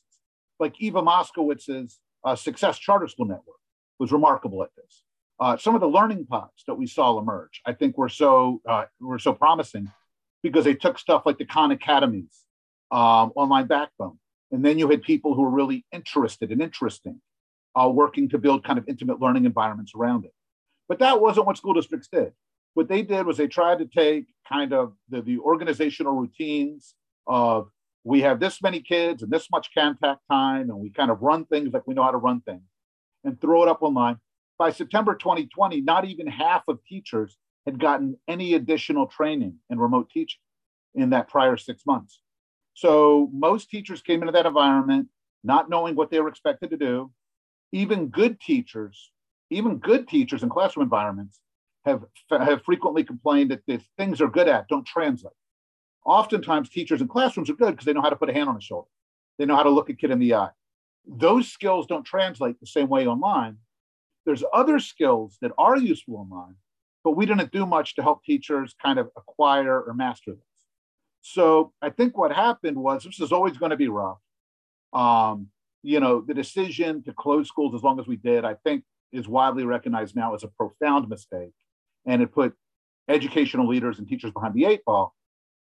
like 0.59 0.81
Eva 0.81 1.03
Moskowitz's 1.03 2.01
uh, 2.25 2.37
Success 2.37 2.79
Charter 2.79 3.09
School 3.09 3.27
Network 3.27 3.59
was 3.99 4.13
remarkable 4.13 4.63
at 4.63 4.71
this. 4.77 5.05
Uh, 5.43 5.57
some 5.57 5.75
of 5.75 5.81
the 5.81 5.89
learning 5.89 6.25
pods 6.25 6.63
that 6.69 6.77
we 6.77 6.87
saw 6.87 7.19
emerge, 7.19 7.63
I 7.67 7.73
think, 7.73 7.99
were 7.99 8.09
so 8.09 8.61
uh, 8.69 8.85
were 9.01 9.19
so 9.19 9.33
promising 9.33 9.91
because 10.41 10.65
they 10.65 10.75
took 10.75 11.01
stuff 11.01 11.23
like 11.27 11.37
the 11.37 11.45
Khan 11.45 11.73
Academies, 11.73 12.43
um, 12.93 13.33
Online 13.35 13.67
Backbone, 13.67 14.21
and 14.53 14.65
then 14.65 14.79
you 14.79 14.89
had 14.89 15.03
people 15.03 15.35
who 15.35 15.43
were 15.43 15.51
really 15.51 15.85
interested 15.91 16.53
and 16.53 16.63
interesting, 16.63 17.21
uh, 17.75 17.89
working 17.89 18.29
to 18.29 18.39
build 18.39 18.63
kind 18.63 18.79
of 18.79 18.85
intimate 18.87 19.21
learning 19.21 19.45
environments 19.45 19.91
around 19.97 20.25
it. 20.27 20.33
But 20.89 21.01
that 21.01 21.21
wasn't 21.21 21.47
what 21.47 21.57
school 21.57 21.75
districts 21.75 22.07
did. 22.07 22.33
What 22.75 22.87
they 22.87 23.03
did 23.03 23.27
was 23.27 23.37
they 23.37 23.49
tried 23.49 23.81
to 23.81 23.87
take 23.87 24.27
kind 24.49 24.73
of 24.73 24.93
the, 25.09 25.23
the 25.23 25.39
organizational 25.39 26.13
routines 26.13 26.95
of 27.27 27.69
we 28.05 28.21
have 28.21 28.39
this 28.39 28.63
many 28.63 28.81
kids 28.81 29.25
and 29.25 29.33
this 29.33 29.49
much 29.51 29.71
contact 29.77 30.21
time, 30.31 30.71
and 30.71 30.79
we 30.79 30.91
kind 30.91 31.11
of 31.11 31.21
run 31.21 31.47
things 31.47 31.73
like 31.73 31.85
we 31.89 31.95
know 31.95 32.05
how 32.05 32.13
to 32.13 32.17
run 32.29 32.43
things 32.43 32.63
and 33.25 33.41
throw 33.41 33.65
it 33.65 33.69
up 33.69 33.83
online. 33.83 34.19
By 34.63 34.71
September 34.71 35.17
2020, 35.17 35.81
not 35.81 36.05
even 36.05 36.29
half 36.29 36.63
of 36.69 36.79
teachers 36.85 37.37
had 37.67 37.81
gotten 37.81 38.17
any 38.29 38.55
additional 38.55 39.09
training 39.09 39.57
in 39.71 39.81
remote 39.81 40.09
teaching 40.09 40.39
in 40.95 41.11
that 41.11 41.27
prior 41.27 41.57
six 41.57 41.85
months. 41.85 42.21
So 42.73 43.29
most 43.33 43.71
teachers 43.71 44.03
came 44.03 44.23
into 44.23 44.31
that 44.31 44.47
environment 44.47 45.09
not 45.43 45.69
knowing 45.69 45.97
what 45.97 46.13
they 46.13 46.21
were 46.21 46.29
expected 46.29 46.71
to 46.71 46.77
do. 46.77 47.11
Even 47.73 48.07
good 48.07 48.39
teachers, 48.41 49.11
even 49.51 49.79
good 49.79 50.07
teachers 50.07 50.45
in 50.45 50.49
classroom 50.49 50.85
environments 50.85 51.41
have, 51.85 52.05
have 52.31 52.63
frequently 52.63 53.03
complained 53.03 53.51
that 53.51 53.67
the 53.67 53.81
things 53.99 54.19
they're 54.19 54.29
good 54.29 54.47
at 54.47 54.69
don't 54.69 54.87
translate. 54.87 55.35
Oftentimes, 56.07 56.69
teachers 56.69 57.01
in 57.01 57.09
classrooms 57.09 57.51
are 57.51 57.55
good 57.55 57.73
because 57.73 57.87
they 57.87 57.95
know 57.95 58.01
how 58.01 58.11
to 58.11 58.17
put 58.17 58.31
a 58.31 58.33
hand 58.33 58.49
on 58.49 58.57
a 58.57 58.61
shoulder. 58.61 58.87
They 59.41 59.45
know 59.45 59.57
how 59.57 59.65
to 59.65 59.71
look 59.71 59.91
a 59.91 59.95
kid 59.95 60.13
in 60.13 60.21
the 60.21 60.37
eye. 60.37 60.51
Those 61.05 61.49
skills 61.51 61.89
don't 61.89 62.05
translate 62.05 62.61
the 62.61 62.67
same 62.69 62.87
way 62.87 63.09
online. 63.09 63.57
There's 64.25 64.45
other 64.53 64.79
skills 64.79 65.39
that 65.43 65.53
are 65.59 65.77
useful 65.77 66.17
online, 66.17 66.57
but 67.05 67.13
we 67.17 67.27
didn't 67.27 67.53
do 67.53 67.67
much 67.67 67.97
to 67.97 68.03
help 68.03 68.25
teachers 68.25 68.75
kind 68.81 68.99
of 68.99 69.11
acquire 69.17 69.83
or 69.83 69.95
master 69.95 70.33
this. 70.33 70.43
So 71.23 71.73
I 71.81 71.91
think 71.91 72.17
what 72.17 72.33
happened 72.33 72.77
was 72.77 73.05
this 73.05 73.21
is 73.21 73.33
always 73.33 73.57
going 73.57 73.71
to 73.71 73.77
be 73.77 73.89
rough. 73.89 74.19
Um, 74.93 75.49
you 75.83 76.01
know, 76.01 76.21
the 76.21 76.35
decision 76.35 77.03
to 77.05 77.13
close 77.13 77.49
schools 77.49 77.75
as 77.75 77.83
long 77.83 77.99
as 77.99 78.07
we 78.07 78.17
did, 78.17 78.45
I 78.45 78.55
think, 78.55 78.85
is 79.13 79.29
widely 79.29 79.65
recognized 79.65 80.17
now 80.17 80.35
as 80.35 80.45
a 80.45 80.49
profound 80.49 81.09
mistake. 81.09 81.53
And 82.07 82.23
it 82.23 82.33
put 82.33 82.55
educational 83.09 83.69
leaders 83.69 83.99
and 83.99 84.09
teachers 84.09 84.33
behind 84.33 84.55
the 84.55 84.65
eight 84.65 84.85
ball. 84.85 85.15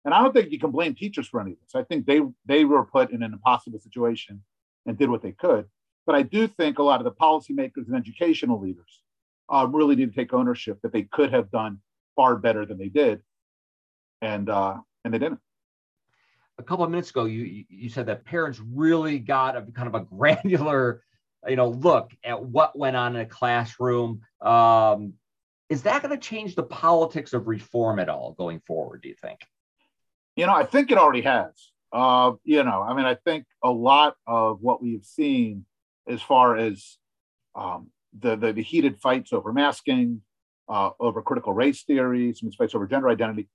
And 0.05 0.15
I 0.15 0.23
don't 0.23 0.33
think 0.33 0.51
you 0.51 0.59
can 0.59 0.71
blame 0.71 0.95
teachers 0.95 1.29
for 1.29 1.41
any 1.41 1.53
of 1.53 1.59
this. 1.61 1.75
I 1.75 1.85
think 1.85 2.07
they 2.07 2.21
they 2.47 2.65
were 2.65 2.85
put 2.85 3.11
in 3.11 3.23
an 3.23 3.33
impossible 3.33 3.81
situation 3.81 4.43
and 4.87 4.97
did 4.97 5.11
what 5.11 5.23
they 5.23 5.33
could. 5.33 5.67
But 6.07 6.15
I 6.15 6.23
do 6.23 6.47
think 6.47 6.79
a 6.79 6.83
lot 6.83 7.01
of 7.01 7.05
the 7.05 7.13
policymakers 7.13 7.87
and 7.87 7.97
educational 7.97 8.61
leaders 8.61 9.03
uh, 9.49 9.67
really 9.71 9.97
need 9.97 10.13
to 10.13 10.17
take 10.17 10.33
ownership 10.33 10.79
that 10.83 10.93
they 10.93 11.03
could 11.03 11.33
have 11.33 11.51
done 11.51 11.81
far 12.17 12.37
better 12.37 12.65
than 12.65 12.79
they 12.79 12.89
did, 12.89 13.23
and 14.23 14.49
uh, 14.49 14.77
and 15.05 15.13
they 15.13 15.19
didn't. 15.19 15.41
A 16.59 16.63
couple 16.63 16.85
of 16.85 16.91
minutes 16.91 17.11
ago, 17.11 17.25
you 17.25 17.65
you 17.69 17.89
said 17.89 18.07
that 18.07 18.25
parents 18.25 18.61
really 18.73 19.19
got 19.19 19.57
a 19.57 19.63
kind 19.63 19.89
of 19.89 19.95
a 19.95 20.01
granular, 20.15 21.03
you 21.47 21.57
know, 21.57 21.69
look 21.69 22.13
at 22.25 22.43
what 22.43 22.79
went 22.79 22.97
on 22.97 23.17
in 23.17 23.23
a 23.23 23.27
classroom. 23.27 24.23
Um, 24.41 25.15
is 25.69 25.83
that 25.83 26.03
going 26.03 26.19
to 26.19 26.21
change 26.21 26.57
the 26.57 26.65
politics 26.65 27.33
of 27.33 27.47
reform 27.47 28.01
at 28.01 28.09
all 28.09 28.33
going 28.33 28.61
forward? 28.67 29.03
Do 29.03 29.09
you 29.09 29.15
think? 29.15 29.41
You 30.37 30.47
know, 30.47 30.55
I 30.55 30.65
think 30.65 30.91
it 30.91 30.99
already 30.99 31.23
has. 31.23 31.53
Uh, 31.93 32.33
you 32.45 32.63
know, 32.63 32.83
I 32.83 32.95
mean, 32.95 33.05
I 33.05 33.15
think 33.15 33.47
a 33.63 33.71
lot 33.71 34.17
of 34.27 34.61
what 34.61 34.83
we've 34.83 35.05
seen 35.05 35.65
as 36.11 36.23
far 36.23 36.57
as 36.57 36.99
um, 37.55 37.91
the, 38.19 38.37
the, 38.37 38.53
the 38.53 38.63
heated 38.63 39.01
fights 39.01 39.33
over 39.33 39.53
masking, 39.53 40.23
uh, 40.69 40.91
over 41.01 41.23
critical 41.23 41.53
race 41.53 41.83
theory, 41.83 42.33
some 42.35 42.51
fights 42.53 42.75
over 42.75 42.87
gender 42.87 43.09
identity. 43.09 43.49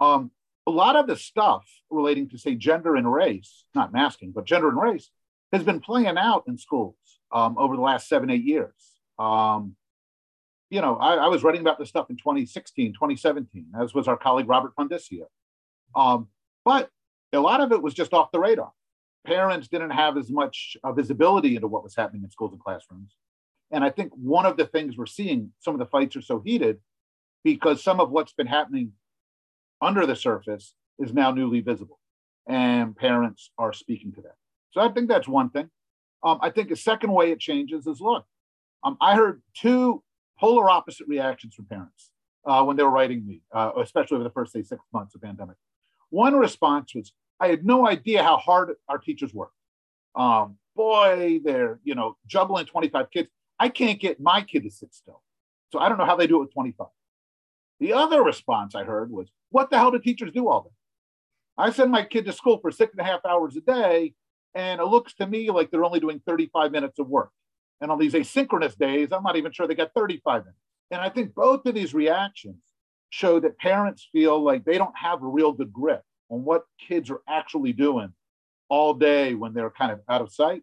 Um, 0.00 0.30
a 0.66 0.70
lot 0.70 0.96
of 0.96 1.06
the 1.06 1.16
stuff 1.16 1.64
relating 1.90 2.28
to 2.30 2.38
say 2.38 2.54
gender 2.54 2.96
and 2.96 3.10
race, 3.10 3.64
not 3.74 3.92
masking, 3.92 4.32
but 4.32 4.44
gender 4.44 4.68
and 4.68 4.80
race, 4.80 5.10
has 5.52 5.62
been 5.62 5.80
playing 5.80 6.18
out 6.18 6.44
in 6.46 6.58
schools 6.58 6.96
um, 7.32 7.56
over 7.58 7.74
the 7.74 7.82
last 7.82 8.08
seven, 8.08 8.30
eight 8.30 8.44
years. 8.44 8.74
Um, 9.18 9.76
you 10.70 10.82
know, 10.82 10.96
I, 10.96 11.14
I, 11.14 11.28
was 11.28 11.42
writing 11.42 11.62
about 11.62 11.78
this 11.78 11.88
stuff 11.88 12.10
in 12.10 12.16
2016, 12.16 12.92
2017, 12.92 13.68
as 13.80 13.94
was 13.94 14.06
our 14.06 14.18
colleague 14.18 14.48
Robert 14.48 14.72
Pondiscio. 14.78 15.24
Um, 15.94 16.28
but 16.64 16.90
a 17.32 17.40
lot 17.40 17.62
of 17.62 17.72
it 17.72 17.82
was 17.82 17.94
just 17.94 18.12
off 18.12 18.30
the 18.30 18.38
radar. 18.38 18.72
Parents 19.26 19.68
didn't 19.68 19.90
have 19.90 20.16
as 20.16 20.30
much 20.30 20.76
uh, 20.82 20.92
visibility 20.92 21.54
into 21.54 21.68
what 21.68 21.82
was 21.82 21.94
happening 21.94 22.22
in 22.22 22.30
schools 22.30 22.52
and 22.52 22.60
classrooms. 22.60 23.16
And 23.70 23.84
I 23.84 23.90
think 23.90 24.12
one 24.14 24.46
of 24.46 24.56
the 24.56 24.66
things 24.66 24.96
we're 24.96 25.06
seeing, 25.06 25.52
some 25.60 25.74
of 25.74 25.78
the 25.78 25.86
fights 25.86 26.16
are 26.16 26.22
so 26.22 26.40
heated 26.40 26.78
because 27.44 27.82
some 27.82 28.00
of 28.00 28.10
what's 28.10 28.32
been 28.32 28.46
happening 28.46 28.92
under 29.82 30.06
the 30.06 30.16
surface 30.16 30.74
is 30.98 31.12
now 31.12 31.30
newly 31.30 31.60
visible. 31.60 31.98
And 32.46 32.96
parents 32.96 33.50
are 33.58 33.72
speaking 33.72 34.12
to 34.12 34.22
that. 34.22 34.36
So 34.70 34.80
I 34.80 34.88
think 34.90 35.08
that's 35.08 35.28
one 35.28 35.50
thing. 35.50 35.68
Um, 36.22 36.38
I 36.40 36.50
think 36.50 36.70
a 36.70 36.76
second 36.76 37.12
way 37.12 37.30
it 37.30 37.38
changes 37.38 37.86
is 37.86 38.00
look, 38.00 38.24
um, 38.82 38.96
I 39.00 39.14
heard 39.14 39.42
two 39.54 40.02
polar 40.40 40.70
opposite 40.70 41.06
reactions 41.06 41.54
from 41.54 41.66
parents 41.66 42.10
uh, 42.46 42.64
when 42.64 42.76
they 42.76 42.82
were 42.82 42.90
writing 42.90 43.26
me, 43.26 43.42
uh, 43.54 43.72
especially 43.80 44.16
over 44.16 44.24
the 44.24 44.30
first, 44.30 44.52
say, 44.52 44.62
six 44.62 44.82
months 44.92 45.14
of 45.14 45.22
pandemic. 45.22 45.56
One 46.10 46.34
response 46.34 46.94
was, 46.94 47.12
I 47.40 47.48
had 47.48 47.64
no 47.64 47.86
idea 47.86 48.22
how 48.22 48.36
hard 48.36 48.74
our 48.88 48.98
teachers 48.98 49.32
work. 49.32 49.52
Um, 50.14 50.56
boy, 50.74 51.40
they're, 51.44 51.78
you 51.84 51.94
know, 51.94 52.16
juggling 52.26 52.66
25 52.66 53.10
kids. 53.10 53.28
I 53.58 53.68
can't 53.68 54.00
get 54.00 54.20
my 54.20 54.42
kid 54.42 54.64
to 54.64 54.70
sit 54.70 54.94
still. 54.94 55.22
So 55.72 55.78
I 55.78 55.88
don't 55.88 55.98
know 55.98 56.06
how 56.06 56.16
they 56.16 56.26
do 56.26 56.36
it 56.36 56.40
with 56.40 56.52
25. 56.52 56.86
The 57.80 57.92
other 57.92 58.22
response 58.22 58.74
I 58.74 58.84
heard 58.84 59.10
was, 59.10 59.28
what 59.50 59.70
the 59.70 59.78
hell 59.78 59.90
do 59.90 59.98
teachers 59.98 60.32
do 60.32 60.48
all 60.48 60.62
day? 60.62 60.70
I 61.56 61.70
send 61.70 61.90
my 61.90 62.04
kid 62.04 62.24
to 62.26 62.32
school 62.32 62.58
for 62.58 62.70
six 62.70 62.92
and 62.92 63.00
a 63.00 63.04
half 63.04 63.20
hours 63.26 63.56
a 63.56 63.60
day, 63.60 64.14
and 64.54 64.80
it 64.80 64.84
looks 64.84 65.14
to 65.14 65.26
me 65.26 65.50
like 65.50 65.70
they're 65.70 65.84
only 65.84 66.00
doing 66.00 66.20
35 66.26 66.72
minutes 66.72 66.98
of 66.98 67.08
work. 67.08 67.30
And 67.80 67.90
on 67.90 67.98
these 67.98 68.14
asynchronous 68.14 68.76
days, 68.76 69.08
I'm 69.12 69.22
not 69.22 69.36
even 69.36 69.52
sure 69.52 69.66
they 69.66 69.74
got 69.74 69.94
35 69.94 70.44
minutes. 70.44 70.58
And 70.90 71.00
I 71.00 71.08
think 71.08 71.34
both 71.34 71.66
of 71.66 71.74
these 71.74 71.94
reactions 71.94 72.62
show 73.10 73.40
that 73.40 73.58
parents 73.58 74.08
feel 74.10 74.42
like 74.42 74.64
they 74.64 74.78
don't 74.78 74.96
have 74.96 75.22
a 75.22 75.26
real 75.26 75.52
good 75.52 75.72
grip 75.72 76.02
on 76.30 76.44
what 76.44 76.64
kids 76.78 77.10
are 77.10 77.20
actually 77.28 77.72
doing 77.72 78.12
all 78.68 78.94
day 78.94 79.34
when 79.34 79.54
they're 79.54 79.70
kind 79.70 79.92
of 79.92 80.00
out 80.08 80.20
of 80.20 80.32
sight. 80.32 80.62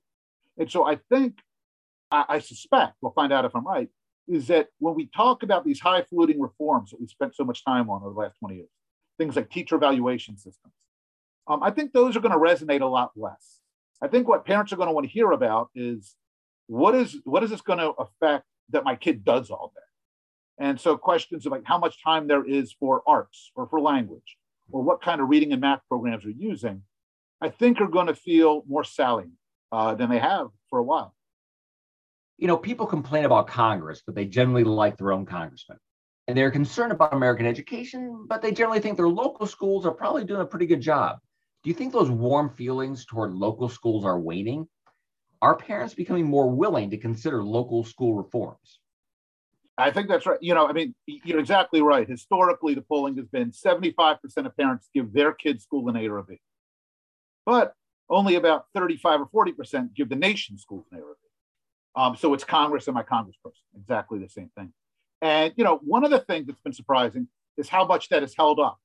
And 0.57 0.71
so 0.71 0.85
I 0.85 0.99
think 1.09 1.39
I, 2.11 2.25
I 2.29 2.39
suspect, 2.39 2.93
we'll 3.01 3.11
find 3.11 3.33
out 3.33 3.45
if 3.45 3.55
I'm 3.55 3.65
right, 3.65 3.89
is 4.27 4.47
that 4.47 4.67
when 4.79 4.95
we 4.95 5.07
talk 5.07 5.43
about 5.43 5.65
these 5.65 5.79
highfalutin 5.79 6.39
reforms 6.39 6.91
that 6.91 6.99
we 6.99 7.07
spent 7.07 7.35
so 7.35 7.43
much 7.43 7.63
time 7.63 7.89
on 7.89 8.01
over 8.01 8.13
the 8.13 8.19
last 8.19 8.39
20 8.39 8.55
years, 8.55 8.69
things 9.17 9.35
like 9.35 9.49
teacher 9.49 9.75
evaluation 9.75 10.37
systems, 10.37 10.73
um, 11.47 11.61
I 11.61 11.71
think 11.71 11.93
those 11.93 12.15
are 12.15 12.21
going 12.21 12.31
to 12.31 12.37
resonate 12.37 12.81
a 12.81 12.85
lot 12.85 13.11
less. 13.15 13.59
I 14.01 14.07
think 14.07 14.27
what 14.27 14.45
parents 14.45 14.73
are 14.73 14.77
going 14.77 14.87
to 14.87 14.93
want 14.93 15.05
to 15.05 15.11
hear 15.11 15.31
about 15.31 15.69
is 15.75 16.15
what 16.67 16.95
is 16.95 17.17
what 17.23 17.43
is 17.43 17.51
this 17.51 17.61
going 17.61 17.79
to 17.79 17.91
affect 17.91 18.45
that 18.69 18.83
my 18.83 18.95
kid 18.95 19.23
does 19.23 19.49
all 19.51 19.71
day? 19.75 20.65
And 20.65 20.79
so 20.79 20.97
questions 20.97 21.45
of 21.45 21.51
like 21.51 21.63
how 21.65 21.77
much 21.77 22.03
time 22.03 22.27
there 22.27 22.43
is 22.43 22.73
for 22.73 23.03
arts 23.07 23.51
or 23.55 23.67
for 23.67 23.79
language 23.79 24.37
or 24.71 24.81
what 24.81 25.01
kind 25.01 25.21
of 25.21 25.29
reading 25.29 25.51
and 25.51 25.61
math 25.61 25.81
programs 25.87 26.23
you're 26.23 26.33
using, 26.33 26.83
I 27.41 27.49
think 27.49 27.81
are 27.81 27.87
going 27.87 28.07
to 28.07 28.15
feel 28.15 28.63
more 28.67 28.83
salient 28.83 29.33
uh, 29.71 29.95
than 29.95 30.09
they 30.09 30.19
have 30.19 30.47
for 30.69 30.79
a 30.79 30.83
while 30.83 31.15
you 32.37 32.47
know, 32.47 32.57
people 32.57 32.85
complain 32.85 33.25
about 33.25 33.47
Congress, 33.47 34.01
but 34.05 34.15
they 34.15 34.25
generally 34.25 34.63
like 34.63 34.97
their 34.97 35.11
own 35.11 35.25
congressman. 35.25 35.77
And 36.27 36.37
they're 36.37 36.51
concerned 36.51 36.91
about 36.91 37.13
American 37.13 37.45
education, 37.45 38.25
but 38.27 38.41
they 38.41 38.51
generally 38.51 38.79
think 38.79 38.97
their 38.97 39.07
local 39.07 39.45
schools 39.45 39.85
are 39.85 39.91
probably 39.91 40.25
doing 40.25 40.41
a 40.41 40.45
pretty 40.45 40.65
good 40.65 40.81
job. 40.81 41.19
Do 41.63 41.69
you 41.69 41.75
think 41.75 41.93
those 41.93 42.09
warm 42.09 42.49
feelings 42.49 43.05
toward 43.05 43.33
local 43.33 43.69
schools 43.69 44.05
are 44.05 44.19
waning? 44.19 44.67
Are 45.41 45.55
parents 45.55 45.93
becoming 45.93 46.25
more 46.25 46.49
willing 46.49 46.89
to 46.89 46.97
consider 46.97 47.43
local 47.43 47.83
school 47.83 48.15
reforms? 48.15 48.79
I 49.77 49.91
think 49.91 50.07
that's 50.07 50.25
right. 50.25 50.37
You 50.41 50.53
know, 50.53 50.67
I 50.67 50.73
mean, 50.73 50.95
you're 51.05 51.39
exactly 51.39 51.81
right. 51.81 52.07
Historically, 52.07 52.75
the 52.75 52.81
polling 52.81 53.17
has 53.17 53.27
been 53.27 53.51
75% 53.51 54.17
of 54.37 54.57
parents 54.57 54.89
give 54.93 55.11
their 55.11 55.33
kids 55.33 55.63
school 55.63 55.89
an 55.89 55.97
A 55.97 56.07
or 56.07 56.23
B. 56.23 56.39
But 57.45 57.73
only 58.09 58.35
about 58.35 58.65
35 58.73 59.21
or 59.33 59.45
40% 59.47 59.93
give 59.93 60.09
the 60.09 60.15
nation 60.15 60.57
schools 60.57 60.85
an 60.91 60.99
A 60.99 61.01
or 61.01 61.15
B. 61.21 61.27
Um, 61.95 62.15
so 62.15 62.33
it's 62.33 62.43
Congress 62.43 62.87
and 62.87 62.95
my 62.95 63.03
congressperson, 63.03 63.63
exactly 63.77 64.19
the 64.19 64.29
same 64.29 64.49
thing. 64.57 64.71
And 65.21 65.53
you 65.57 65.63
know, 65.63 65.79
one 65.83 66.03
of 66.03 66.11
the 66.11 66.19
things 66.19 66.47
that's 66.47 66.59
been 66.59 66.73
surprising 66.73 67.27
is 67.57 67.69
how 67.69 67.85
much 67.85 68.09
that 68.09 68.21
has 68.21 68.35
held 68.35 68.59
up 68.59 68.79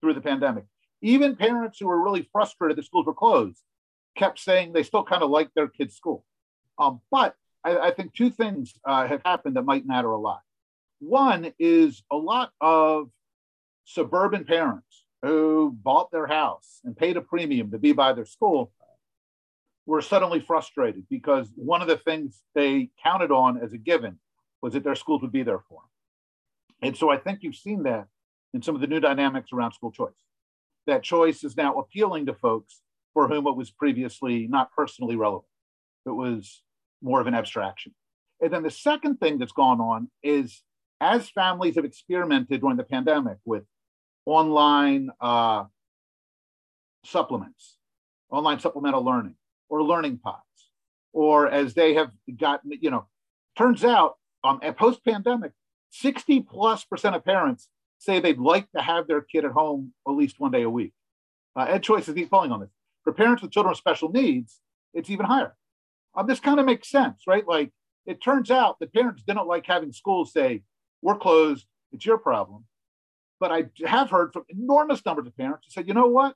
through 0.00 0.14
the 0.14 0.20
pandemic. 0.20 0.64
Even 1.02 1.36
parents 1.36 1.78
who 1.78 1.86
were 1.86 2.02
really 2.02 2.28
frustrated 2.32 2.76
that 2.76 2.84
schools 2.84 3.06
were 3.06 3.14
closed 3.14 3.62
kept 4.16 4.38
saying 4.38 4.72
they 4.72 4.82
still 4.82 5.04
kind 5.04 5.22
of 5.22 5.30
like 5.30 5.50
their 5.54 5.68
kids' 5.68 5.94
school. 5.94 6.24
Um, 6.78 7.00
but 7.10 7.34
I, 7.66 7.88
I, 7.88 7.90
think 7.90 8.14
two 8.14 8.30
things 8.30 8.74
uh, 8.84 9.06
have 9.08 9.22
happened 9.24 9.56
that 9.56 9.64
might 9.64 9.86
matter 9.86 10.10
a 10.10 10.18
lot. 10.18 10.40
One 11.00 11.52
is 11.58 12.02
a 12.12 12.16
lot 12.16 12.52
of 12.60 13.10
suburban 13.84 14.44
parents 14.44 15.04
who 15.22 15.76
bought 15.82 16.12
their 16.12 16.26
house 16.26 16.80
and 16.84 16.96
paid 16.96 17.16
a 17.16 17.20
premium 17.20 17.72
to 17.72 17.78
be 17.78 17.92
by 17.92 18.12
their 18.12 18.24
school 18.24 18.72
were 19.84 20.00
suddenly 20.00 20.40
frustrated 20.40 21.06
because 21.10 21.48
one 21.56 21.82
of 21.82 21.88
the 21.88 21.96
things 21.96 22.42
they 22.54 22.90
counted 23.02 23.32
on 23.32 23.58
as 23.58 23.72
a 23.72 23.78
given 23.78 24.18
was 24.62 24.72
that 24.74 24.84
their 24.84 24.94
schools 24.94 25.22
would 25.22 25.32
be 25.32 25.42
there 25.42 25.60
for 25.68 25.80
them. 25.80 26.88
And 26.88 26.96
so 26.96 27.10
I 27.10 27.16
think 27.16 27.40
you've 27.42 27.56
seen 27.56 27.82
that 27.84 28.06
in 28.54 28.62
some 28.62 28.74
of 28.74 28.80
the 28.80 28.86
new 28.86 29.00
dynamics 29.00 29.50
around 29.52 29.72
school 29.72 29.92
choice. 29.92 30.12
That 30.86 31.02
choice 31.02 31.42
is 31.42 31.56
now 31.56 31.78
appealing 31.78 32.26
to 32.26 32.34
folks 32.34 32.80
for 33.12 33.28
whom 33.28 33.46
it 33.46 33.56
was 33.56 33.70
previously 33.70 34.46
not 34.46 34.70
personally 34.72 35.16
relevant. 35.16 35.50
It 36.04 36.10
was 36.10 36.62
more 37.02 37.20
of 37.20 37.26
an 37.26 37.34
abstraction. 37.34 37.94
And 38.40 38.52
then 38.52 38.62
the 38.62 38.70
second 38.70 39.16
thing 39.16 39.38
that's 39.38 39.52
gone 39.52 39.80
on 39.80 40.10
is 40.22 40.62
as 41.00 41.28
families 41.28 41.76
have 41.76 41.84
experimented 41.84 42.60
during 42.60 42.76
the 42.76 42.84
pandemic 42.84 43.38
with 43.44 43.64
online 44.24 45.10
uh, 45.20 45.64
supplements, 47.04 47.76
online 48.30 48.60
supplemental 48.60 49.04
learning, 49.04 49.36
or 49.68 49.82
learning 49.82 50.18
pods, 50.18 50.40
or 51.12 51.48
as 51.48 51.74
they 51.74 51.94
have 51.94 52.10
gotten, 52.38 52.72
you 52.80 52.90
know, 52.90 53.06
turns 53.56 53.84
out 53.84 54.16
um, 54.44 54.60
at 54.62 54.76
post 54.76 55.04
pandemic, 55.04 55.52
60 55.90 56.40
plus 56.40 56.84
percent 56.84 57.14
of 57.14 57.24
parents 57.24 57.68
say 57.98 58.20
they'd 58.20 58.38
like 58.38 58.70
to 58.72 58.82
have 58.82 59.06
their 59.06 59.22
kid 59.22 59.44
at 59.44 59.52
home 59.52 59.92
at 60.06 60.12
least 60.12 60.38
one 60.38 60.50
day 60.50 60.62
a 60.62 60.70
week. 60.70 60.92
Uh, 61.54 61.66
Ed 61.68 61.82
Choice 61.82 62.08
is 62.08 62.28
falling 62.28 62.52
on 62.52 62.60
this. 62.60 62.70
For 63.04 63.12
parents 63.12 63.42
with 63.42 63.50
children 63.50 63.70
with 63.70 63.78
special 63.78 64.10
needs, 64.10 64.60
it's 64.92 65.08
even 65.08 65.26
higher. 65.26 65.56
Um, 66.16 66.26
this 66.26 66.40
kind 66.40 66.58
of 66.58 66.66
makes 66.66 66.90
sense, 66.90 67.22
right? 67.26 67.46
Like 67.46 67.72
it 68.06 68.22
turns 68.22 68.50
out 68.50 68.78
the 68.80 68.86
parents 68.86 69.22
didn't 69.26 69.46
like 69.46 69.66
having 69.66 69.92
schools 69.92 70.32
say, 70.32 70.62
we're 71.02 71.18
closed, 71.18 71.66
it's 71.92 72.06
your 72.06 72.18
problem. 72.18 72.64
But 73.38 73.52
I 73.52 73.64
have 73.84 74.10
heard 74.10 74.32
from 74.32 74.44
enormous 74.48 75.04
numbers 75.04 75.26
of 75.26 75.36
parents 75.36 75.66
who 75.66 75.72
said, 75.72 75.86
you 75.86 75.94
know 75.94 76.06
what? 76.06 76.34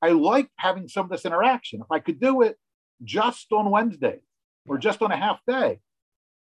I 0.00 0.08
like 0.10 0.48
having 0.56 0.88
some 0.88 1.04
of 1.04 1.10
this 1.10 1.26
interaction. 1.26 1.80
If 1.80 1.90
I 1.90 1.98
could 1.98 2.18
do 2.18 2.42
it 2.42 2.56
just 3.04 3.52
on 3.52 3.70
Wednesday 3.70 4.20
or 4.66 4.78
just 4.78 5.02
on 5.02 5.12
a 5.12 5.16
half 5.16 5.40
day. 5.46 5.80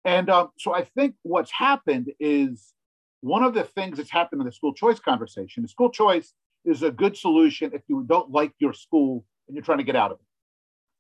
And 0.05 0.31
um, 0.31 0.51
so 0.59 0.75
I 0.75 0.85
think 0.85 1.15
what's 1.23 1.51
happened 1.51 2.13
is 2.21 2.73
one 3.21 3.43
of 3.43 3.53
the 3.53 3.65
things 3.65 3.99
that's 3.99 4.11
happened 4.11 4.41
in 4.41 4.47
the 4.47 4.53
school 4.53 4.73
choice 4.73 4.99
conversation 4.99 5.65
is 5.65 5.71
school 5.71 5.91
choice 5.91 6.33
is 6.65 6.83
a 6.83 6.91
good 6.91 7.17
solution 7.17 7.73
if 7.75 7.83
you 7.89 8.05
don't 8.09 8.31
like 8.31 8.53
your 8.59 8.73
school 8.73 9.25
and 9.47 9.55
you're 9.55 9.65
trying 9.65 9.79
to 9.79 9.85
get 9.85 9.97
out 9.97 10.13
of 10.13 10.19
it. 10.19 10.27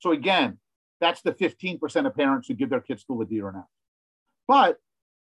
So 0.01 0.13
again, 0.13 0.59
that's 1.01 1.23
the 1.23 1.33
15% 1.33 2.07
of 2.07 2.15
parents 2.15 2.49
who 2.49 2.55
give 2.55 2.71
their 2.71 2.81
kids 2.81 3.03
school 3.03 3.21
a 3.23 3.25
D 3.25 3.41
or 3.41 3.51
F. 3.57 3.65
But 4.47 4.79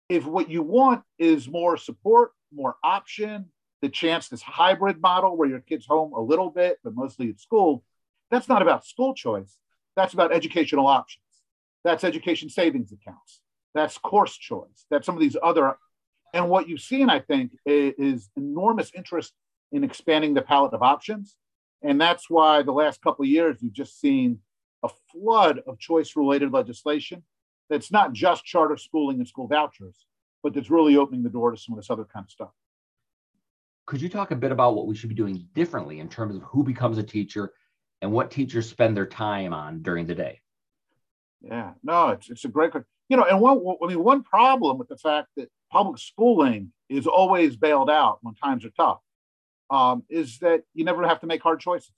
if 0.09 0.27
what 0.27 0.51
you 0.51 0.63
want 0.63 1.03
is 1.19 1.49
more 1.49 1.77
support, 1.77 2.33
more 2.53 2.77
option, 2.85 3.47
the 3.81 3.89
chance 3.89 4.29
this 4.29 4.43
hybrid 4.43 5.01
model 5.01 5.37
where 5.37 5.49
your 5.49 5.61
kid's 5.61 5.87
home 5.87 6.13
a 6.13 6.21
little 6.21 6.51
bit, 6.51 6.79
but 6.83 6.95
mostly 6.95 7.31
at 7.31 7.41
school, 7.41 7.85
that's 8.31 8.49
not 8.49 8.63
about 8.63 8.85
school 8.85 9.15
choice. 9.15 9.59
That's 9.97 10.15
about 10.15 10.33
educational 10.33 10.87
options. 10.87 11.23
That's 11.85 12.05
education 12.05 12.49
savings 12.49 12.93
accounts. 12.93 13.41
That's 13.75 13.99
course 13.99 14.37
choice. 14.37 14.87
That's 14.91 15.07
some 15.07 15.15
of 15.15 15.21
these 15.21 15.37
other. 15.43 15.77
And 16.33 16.49
what 16.49 16.69
you've 16.69 16.81
seen, 16.81 17.11
I 17.11 17.21
think, 17.21 17.53
is 17.67 18.31
enormous 18.37 18.91
interest 18.95 19.33
in 19.73 19.85
expanding 19.85 20.35
the 20.35 20.43
palette 20.43 20.73
of 20.73 20.83
options. 20.83 21.37
And 21.83 22.01
that's 22.01 22.31
why 22.31 22.63
the 22.63 22.73
last 22.73 23.03
couple 23.03 23.25
of 23.25 23.29
years, 23.29 23.59
you've 23.61 23.73
just 23.73 24.01
seen 24.01 24.39
a 24.85 24.89
flood 25.11 25.61
of 25.67 25.79
choice 25.79 26.15
related 26.15 26.53
legislation 26.53 27.23
that's 27.71 27.91
not 27.91 28.13
just 28.13 28.45
charter 28.45 28.77
schooling 28.77 29.19
and 29.19 29.27
school 29.27 29.49
vouchers, 29.49 30.07
but 30.43 30.53
that's 30.53 30.71
really 30.71 30.97
opening 30.97 31.23
the 31.23 31.31
door 31.31 31.51
to 31.51 31.57
some 31.57 31.73
of 31.73 31.79
this 31.79 31.91
other 31.91 32.05
kind 32.05 32.25
of 32.25 32.31
stuff. 32.31 32.51
Could 33.87 34.01
you 34.01 34.09
talk 34.09 34.31
a 34.31 34.37
bit 34.37 34.53
about 34.53 34.77
what 34.77 34.87
we 34.87 34.95
should 34.95 35.09
be 35.09 35.15
doing 35.15 35.49
differently 35.55 35.99
in 36.01 36.09
terms 36.09 36.37
of 36.37 36.43
who 36.43 36.63
becomes 36.63 36.99
a 36.99 37.03
teacher 37.03 37.53
and 38.03 38.13
what 38.13 38.31
teachers 38.31 38.69
spend 38.69 38.97
their 38.97 39.07
time 39.07 39.53
on 39.53 39.83
during 39.83 40.07
the 40.07 40.15
day? 40.15 40.41
Yeah, 41.41 41.73
no, 41.83 42.11
it's, 42.11 42.31
it's 42.31 42.45
a 42.45 42.49
great, 42.49 42.71
question. 42.71 42.87
you 43.09 43.17
know, 43.17 43.25
and 43.25 43.41
one, 43.41 43.63
I 43.83 43.87
mean, 43.87 44.03
one 44.03 44.23
problem 44.23 44.79
with 44.79 44.89
the 44.89 44.97
fact 44.97 45.29
that 45.37 45.51
public 45.71 45.99
schooling 45.99 46.73
is 46.89 47.07
always 47.07 47.57
bailed 47.57 47.91
out 47.91 48.19
when 48.23 48.35
times 48.35 48.65
are 48.65 48.71
tough 48.71 49.01
um, 49.71 50.03
is 50.09 50.39
that 50.39 50.63
you 50.75 50.85
never 50.85 51.07
have 51.07 51.21
to 51.21 51.27
make 51.27 51.43
hard 51.43 51.61
choices. 51.61 51.91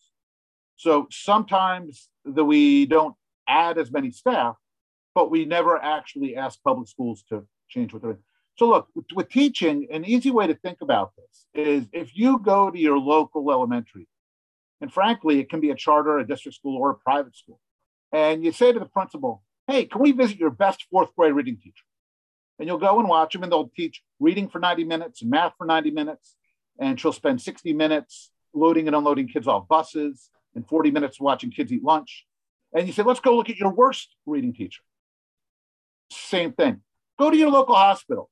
So 0.76 1.08
sometimes 1.10 2.08
that 2.24 2.44
we 2.44 2.86
don't 2.86 3.14
add 3.48 3.78
as 3.78 3.90
many 3.90 4.10
staff, 4.10 4.56
but 5.14 5.30
we 5.30 5.44
never 5.44 5.82
actually 5.82 6.36
ask 6.36 6.62
public 6.62 6.88
schools 6.88 7.24
to 7.30 7.46
change 7.68 7.92
what 7.92 8.02
they're 8.02 8.12
doing. 8.12 8.22
So 8.56 8.68
look, 8.68 8.88
with, 8.94 9.06
with 9.14 9.28
teaching, 9.28 9.86
an 9.90 10.04
easy 10.04 10.30
way 10.30 10.46
to 10.46 10.54
think 10.54 10.78
about 10.80 11.12
this 11.16 11.46
is 11.54 11.86
if 11.92 12.16
you 12.16 12.38
go 12.38 12.70
to 12.70 12.78
your 12.78 12.98
local 12.98 13.50
elementary, 13.50 14.08
and 14.80 14.92
frankly, 14.92 15.40
it 15.40 15.50
can 15.50 15.60
be 15.60 15.70
a 15.70 15.74
charter, 15.74 16.18
a 16.18 16.26
district 16.26 16.56
school, 16.56 16.76
or 16.76 16.90
a 16.90 16.94
private 16.94 17.36
school, 17.36 17.60
and 18.12 18.44
you 18.44 18.52
say 18.52 18.72
to 18.72 18.78
the 18.78 18.86
principal, 18.86 19.42
hey, 19.66 19.84
can 19.84 20.00
we 20.00 20.12
visit 20.12 20.38
your 20.38 20.50
best 20.50 20.86
fourth 20.90 21.14
grade 21.16 21.32
reading 21.32 21.56
teacher? 21.56 21.84
And 22.58 22.68
you'll 22.68 22.78
go 22.78 22.98
and 22.98 23.08
watch 23.08 23.32
them, 23.32 23.42
and 23.42 23.52
they'll 23.52 23.70
teach 23.76 24.02
reading 24.20 24.48
for 24.48 24.58
90 24.58 24.84
minutes 24.84 25.22
and 25.22 25.30
math 25.30 25.52
for 25.58 25.66
90 25.66 25.90
minutes. 25.90 26.36
And 26.78 26.98
she'll 26.98 27.12
spend 27.12 27.40
60 27.40 27.72
minutes 27.72 28.30
loading 28.54 28.86
and 28.86 28.96
unloading 28.96 29.28
kids 29.28 29.46
off 29.46 29.68
buses 29.68 30.30
and 30.56 30.66
40 30.66 30.90
minutes 30.90 31.20
watching 31.20 31.50
kids 31.50 31.72
eat 31.72 31.84
lunch. 31.84 32.26
And 32.74 32.86
you 32.86 32.92
say, 32.92 33.02
let's 33.02 33.20
go 33.20 33.36
look 33.36 33.48
at 33.48 33.56
your 33.56 33.72
worst 33.72 34.16
reading 34.26 34.52
teacher. 34.52 34.82
Same 36.10 36.52
thing. 36.52 36.80
Go 37.18 37.30
to 37.30 37.36
your 37.36 37.50
local 37.50 37.74
hospital. 37.74 38.30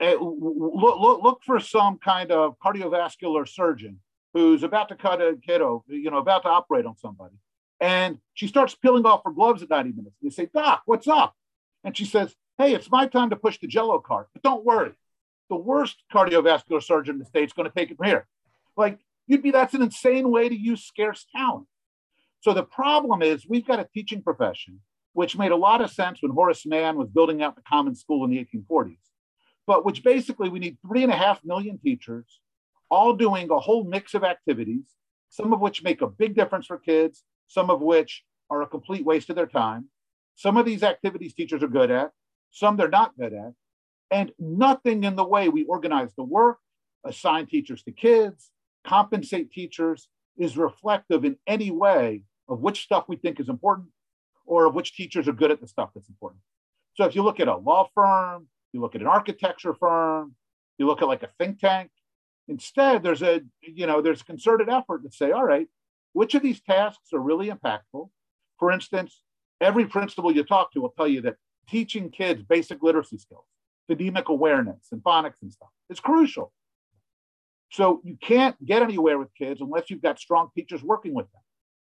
Eh, 0.00 0.16
look, 0.20 1.00
look, 1.00 1.22
look 1.22 1.42
for 1.44 1.60
some 1.60 1.98
kind 1.98 2.30
of 2.30 2.56
cardiovascular 2.58 3.48
surgeon 3.48 4.00
who's 4.34 4.62
about 4.62 4.88
to 4.88 4.96
cut 4.96 5.22
a 5.22 5.36
kiddo, 5.40 5.84
you 5.86 6.10
know, 6.10 6.18
about 6.18 6.42
to 6.42 6.48
operate 6.48 6.84
on 6.84 6.96
somebody. 6.96 7.36
And 7.80 8.18
she 8.34 8.48
starts 8.48 8.74
peeling 8.74 9.06
off 9.06 9.22
her 9.24 9.30
gloves 9.30 9.62
at 9.62 9.70
90 9.70 9.92
minutes. 9.92 10.16
And 10.20 10.26
You 10.26 10.30
say, 10.30 10.48
Doc, 10.52 10.82
what's 10.86 11.06
up? 11.06 11.34
And 11.84 11.96
she 11.96 12.04
says, 12.04 12.34
Hey, 12.58 12.74
it's 12.74 12.90
my 12.90 13.06
time 13.06 13.30
to 13.30 13.36
push 13.36 13.58
the 13.58 13.66
jello 13.66 13.98
cart. 13.98 14.28
But 14.32 14.42
don't 14.42 14.64
worry. 14.64 14.92
The 15.50 15.56
worst 15.56 16.02
cardiovascular 16.12 16.82
surgeon 16.82 17.16
in 17.16 17.18
the 17.18 17.24
state's 17.24 17.52
going 17.52 17.68
to 17.68 17.74
take 17.74 17.90
it 17.90 17.96
from 17.96 18.06
here. 18.06 18.26
Like, 18.76 18.98
you'd 19.26 19.42
be 19.42 19.50
that's 19.50 19.74
an 19.74 19.82
insane 19.82 20.30
way 20.30 20.48
to 20.48 20.54
use 20.54 20.84
scarce 20.84 21.26
talent. 21.34 21.66
So 22.40 22.52
the 22.52 22.62
problem 22.62 23.22
is 23.22 23.46
we've 23.48 23.66
got 23.66 23.80
a 23.80 23.88
teaching 23.94 24.22
profession, 24.22 24.80
which 25.12 25.38
made 25.38 25.52
a 25.52 25.56
lot 25.56 25.80
of 25.80 25.90
sense 25.90 26.18
when 26.20 26.32
Horace 26.32 26.66
Mann 26.66 26.96
was 26.96 27.08
building 27.08 27.42
out 27.42 27.56
the 27.56 27.62
common 27.66 27.94
school 27.94 28.24
in 28.24 28.30
the 28.30 28.44
1840s, 28.44 28.98
but 29.66 29.84
which 29.84 30.04
basically 30.04 30.48
we 30.48 30.58
need 30.58 30.76
three 30.86 31.02
and 31.02 31.12
a 31.12 31.16
half 31.16 31.40
million 31.44 31.78
teachers, 31.78 32.40
all 32.90 33.14
doing 33.14 33.50
a 33.50 33.58
whole 33.58 33.84
mix 33.84 34.14
of 34.14 34.24
activities, 34.24 34.84
some 35.30 35.52
of 35.52 35.60
which 35.60 35.82
make 35.82 36.02
a 36.02 36.06
big 36.06 36.34
difference 36.34 36.66
for 36.66 36.78
kids, 36.78 37.24
some 37.48 37.70
of 37.70 37.80
which 37.80 38.24
are 38.50 38.62
a 38.62 38.66
complete 38.66 39.04
waste 39.04 39.30
of 39.30 39.36
their 39.36 39.46
time. 39.46 39.88
Some 40.36 40.56
of 40.56 40.66
these 40.66 40.82
activities 40.82 41.32
teachers 41.32 41.62
are 41.62 41.68
good 41.68 41.90
at, 41.90 42.10
some 42.50 42.76
they're 42.76 42.88
not 42.88 43.16
good 43.18 43.32
at, 43.32 43.52
and 44.10 44.32
nothing 44.38 45.04
in 45.04 45.16
the 45.16 45.24
way 45.24 45.48
we 45.48 45.64
organize 45.64 46.12
the 46.14 46.24
work, 46.24 46.58
assign 47.04 47.46
teachers 47.46 47.82
to 47.84 47.92
kids, 47.92 48.50
compensate 48.84 49.50
teachers 49.50 50.08
is 50.36 50.56
reflective 50.56 51.24
in 51.24 51.36
any 51.46 51.70
way 51.70 52.22
of 52.48 52.60
which 52.60 52.82
stuff 52.82 53.04
we 53.08 53.16
think 53.16 53.40
is 53.40 53.48
important 53.48 53.88
or 54.46 54.66
of 54.66 54.74
which 54.74 54.94
teachers 54.94 55.26
are 55.28 55.32
good 55.32 55.50
at 55.50 55.60
the 55.60 55.66
stuff 55.66 55.90
that's 55.94 56.08
important. 56.08 56.40
So 56.94 57.04
if 57.04 57.14
you 57.14 57.22
look 57.22 57.40
at 57.40 57.48
a 57.48 57.56
law 57.56 57.88
firm, 57.94 58.46
you 58.72 58.80
look 58.80 58.94
at 58.94 59.00
an 59.00 59.06
architecture 59.06 59.74
firm, 59.74 60.34
you 60.78 60.86
look 60.86 61.02
at 61.02 61.08
like 61.08 61.22
a 61.22 61.30
think 61.38 61.60
tank, 61.60 61.90
instead 62.48 63.02
there's 63.02 63.22
a 63.22 63.40
you 63.62 63.86
know 63.86 64.00
there's 64.00 64.22
concerted 64.22 64.68
effort 64.68 65.02
to 65.04 65.10
say, 65.10 65.30
all 65.30 65.44
right, 65.44 65.68
which 66.12 66.34
of 66.34 66.42
these 66.42 66.60
tasks 66.60 67.12
are 67.12 67.20
really 67.20 67.50
impactful? 67.50 68.10
For 68.58 68.70
instance, 68.70 69.22
every 69.60 69.86
principal 69.86 70.34
you 70.34 70.44
talk 70.44 70.72
to 70.72 70.80
will 70.80 70.94
tell 70.96 71.08
you 71.08 71.20
that 71.22 71.36
teaching 71.68 72.10
kids 72.10 72.42
basic 72.42 72.82
literacy 72.82 73.18
skills, 73.18 73.46
phonemic 73.90 74.26
awareness, 74.26 74.88
and 74.92 75.02
phonics 75.02 75.42
and 75.42 75.52
stuff 75.52 75.70
is 75.90 76.00
crucial. 76.00 76.52
So 77.74 78.00
you 78.04 78.16
can't 78.22 78.54
get 78.64 78.82
anywhere 78.82 79.18
with 79.18 79.34
kids 79.34 79.60
unless 79.60 79.90
you've 79.90 80.00
got 80.00 80.20
strong 80.20 80.48
teachers 80.54 80.80
working 80.80 81.12
with 81.12 81.26
them. 81.32 81.42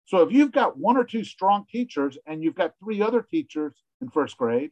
So 0.06 0.24
if 0.24 0.32
you've 0.32 0.52
got 0.52 0.76
one 0.76 0.98
or 0.98 1.04
two 1.04 1.24
strong 1.24 1.66
teachers 1.72 2.18
and 2.26 2.44
you've 2.44 2.56
got 2.56 2.74
three 2.84 3.00
other 3.00 3.22
teachers 3.22 3.76
in 4.02 4.10
first 4.10 4.38
grade, 4.38 4.72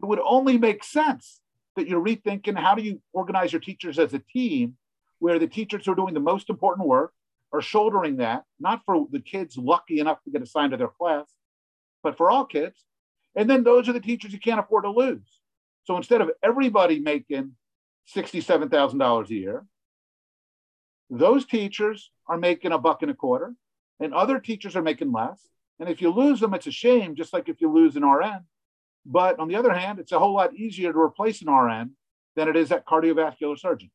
it 0.00 0.04
would 0.04 0.20
only 0.20 0.56
make 0.56 0.84
sense 0.84 1.40
that 1.74 1.88
you're 1.88 2.00
rethinking 2.00 2.56
how 2.56 2.76
do 2.76 2.82
you 2.82 3.02
organize 3.12 3.52
your 3.52 3.60
teachers 3.60 3.98
as 3.98 4.14
a 4.14 4.20
team 4.20 4.76
where 5.18 5.40
the 5.40 5.48
teachers 5.48 5.84
who 5.84 5.90
are 5.90 5.96
doing 5.96 6.14
the 6.14 6.20
most 6.20 6.48
important 6.48 6.86
work 6.86 7.12
are 7.52 7.60
shouldering 7.60 8.18
that, 8.18 8.44
not 8.60 8.82
for 8.86 9.08
the 9.10 9.18
kids 9.18 9.58
lucky 9.58 9.98
enough 9.98 10.22
to 10.22 10.30
get 10.30 10.42
assigned 10.42 10.70
to 10.70 10.76
their 10.76 10.86
class, 10.86 11.26
but 12.04 12.16
for 12.16 12.30
all 12.30 12.44
kids. 12.44 12.84
And 13.34 13.50
then 13.50 13.64
those 13.64 13.88
are 13.88 13.92
the 13.92 13.98
teachers 13.98 14.32
you 14.32 14.38
can't 14.38 14.60
afford 14.60 14.84
to 14.84 14.90
lose. 14.90 15.40
So 15.82 15.96
instead 15.96 16.20
of 16.20 16.30
everybody 16.40 17.00
making 17.00 17.56
$67,000 18.14 19.28
a 19.28 19.34
year, 19.34 19.66
those 21.10 21.46
teachers 21.46 22.10
are 22.26 22.38
making 22.38 22.72
a 22.72 22.78
buck 22.78 23.02
and 23.02 23.10
a 23.10 23.14
quarter, 23.14 23.54
and 24.00 24.12
other 24.12 24.40
teachers 24.40 24.76
are 24.76 24.82
making 24.82 25.12
less. 25.12 25.40
And 25.78 25.88
if 25.88 26.00
you 26.00 26.10
lose 26.10 26.40
them, 26.40 26.54
it's 26.54 26.66
a 26.66 26.72
shame, 26.72 27.14
just 27.14 27.32
like 27.32 27.48
if 27.48 27.60
you 27.60 27.70
lose 27.70 27.96
an 27.96 28.04
RN. 28.04 28.40
But 29.04 29.38
on 29.38 29.48
the 29.48 29.56
other 29.56 29.72
hand, 29.72 29.98
it's 29.98 30.12
a 30.12 30.18
whole 30.18 30.34
lot 30.34 30.54
easier 30.54 30.92
to 30.92 30.98
replace 30.98 31.42
an 31.42 31.50
RN 31.52 31.92
than 32.34 32.48
it 32.48 32.56
is 32.56 32.70
that 32.70 32.86
cardiovascular 32.86 33.58
surgeon. 33.58 33.90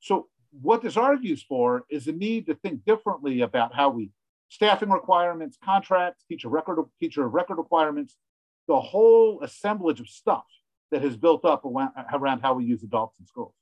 So 0.00 0.28
what 0.50 0.82
this 0.82 0.96
argues 0.96 1.42
for 1.42 1.84
is 1.88 2.06
the 2.06 2.12
need 2.12 2.46
to 2.46 2.54
think 2.54 2.84
differently 2.84 3.42
about 3.42 3.74
how 3.74 3.90
we 3.90 4.10
staffing 4.48 4.90
requirements, 4.90 5.56
contracts, 5.64 6.24
teacher 6.28 6.48
record, 6.48 6.78
teacher 6.98 7.28
record 7.28 7.58
requirements, 7.58 8.16
the 8.66 8.80
whole 8.80 9.40
assemblage 9.42 10.00
of 10.00 10.08
stuff 10.08 10.44
that 10.90 11.02
has 11.02 11.16
built 11.16 11.44
up 11.44 11.64
around, 11.64 12.40
how 12.40 12.54
we 12.54 12.64
use 12.64 12.82
adults 12.82 13.18
in 13.20 13.26
schools. 13.26 13.54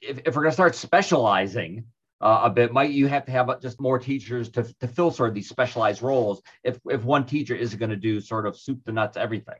If, 0.00 0.18
if 0.18 0.36
we're 0.36 0.42
going 0.42 0.50
to 0.50 0.52
start 0.52 0.76
specializing 0.76 1.86
uh, 2.20 2.40
a 2.44 2.50
bit, 2.50 2.72
might 2.72 2.90
you 2.90 3.06
have 3.06 3.24
to 3.26 3.32
have 3.32 3.60
just 3.60 3.80
more 3.80 3.98
teachers 3.98 4.48
to, 4.50 4.64
to 4.80 4.88
fill 4.88 5.10
sort 5.10 5.28
of 5.28 5.34
these 5.34 5.48
specialized 5.48 6.02
roles 6.02 6.42
if, 6.64 6.78
if 6.86 7.04
one 7.04 7.24
teacher 7.24 7.54
isn't 7.54 7.78
going 7.78 7.90
to 7.90 7.96
do 7.96 8.20
sort 8.20 8.46
of 8.46 8.56
soup 8.56 8.84
to 8.84 8.92
nuts 8.92 9.16
everything? 9.16 9.56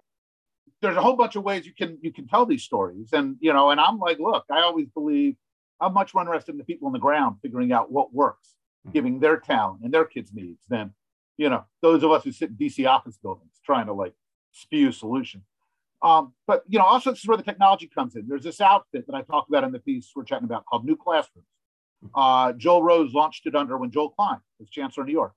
There's 0.80 0.96
a 0.96 1.02
whole 1.02 1.16
bunch 1.16 1.36
of 1.36 1.42
ways 1.42 1.66
you 1.66 1.74
can 1.74 1.98
you 2.02 2.12
can 2.12 2.28
tell 2.28 2.46
these 2.46 2.62
stories, 2.62 3.12
and 3.12 3.36
you 3.40 3.52
know, 3.52 3.70
and 3.70 3.80
I'm 3.80 3.98
like, 3.98 4.20
look, 4.20 4.44
I 4.48 4.60
always 4.60 4.88
believe 4.90 5.34
I'm 5.80 5.92
much 5.92 6.14
more 6.14 6.22
interested 6.22 6.52
in 6.52 6.58
the 6.58 6.64
people 6.64 6.86
on 6.86 6.92
the 6.92 6.98
ground 6.98 7.36
figuring 7.42 7.72
out 7.72 7.90
what 7.90 8.14
works, 8.14 8.54
mm-hmm. 8.86 8.92
giving 8.92 9.20
their 9.20 9.38
talent 9.38 9.80
and 9.82 9.92
their 9.92 10.04
kids' 10.04 10.32
needs 10.32 10.64
than, 10.68 10.94
you 11.36 11.48
know, 11.48 11.64
those 11.82 12.02
of 12.02 12.12
us 12.12 12.24
who 12.24 12.32
sit 12.32 12.50
in 12.50 12.56
DC 12.56 12.88
office 12.88 13.18
buildings 13.20 13.60
trying 13.64 13.86
to 13.86 13.92
like 13.92 14.14
spew 14.52 14.92
solutions. 14.92 15.44
Um, 16.00 16.32
but 16.46 16.62
you 16.68 16.78
know, 16.78 16.84
also 16.84 17.10
this 17.10 17.20
is 17.20 17.26
where 17.26 17.36
the 17.36 17.42
technology 17.42 17.88
comes 17.92 18.14
in. 18.14 18.28
There's 18.28 18.44
this 18.44 18.60
outfit 18.60 19.06
that 19.06 19.16
I 19.16 19.22
talked 19.22 19.48
about 19.48 19.64
in 19.64 19.72
the 19.72 19.80
piece 19.80 20.10
we're 20.14 20.24
chatting 20.24 20.44
about 20.44 20.64
called 20.64 20.84
New 20.84 20.96
Classrooms. 20.96 21.46
Uh, 22.14 22.52
Joel 22.52 22.82
Rose 22.82 23.12
launched 23.12 23.46
it 23.46 23.54
under 23.54 23.76
when 23.76 23.90
Joel 23.90 24.10
Klein 24.10 24.38
was 24.58 24.70
chancellor 24.70 25.02
of 25.02 25.08
New 25.08 25.12
York. 25.12 25.32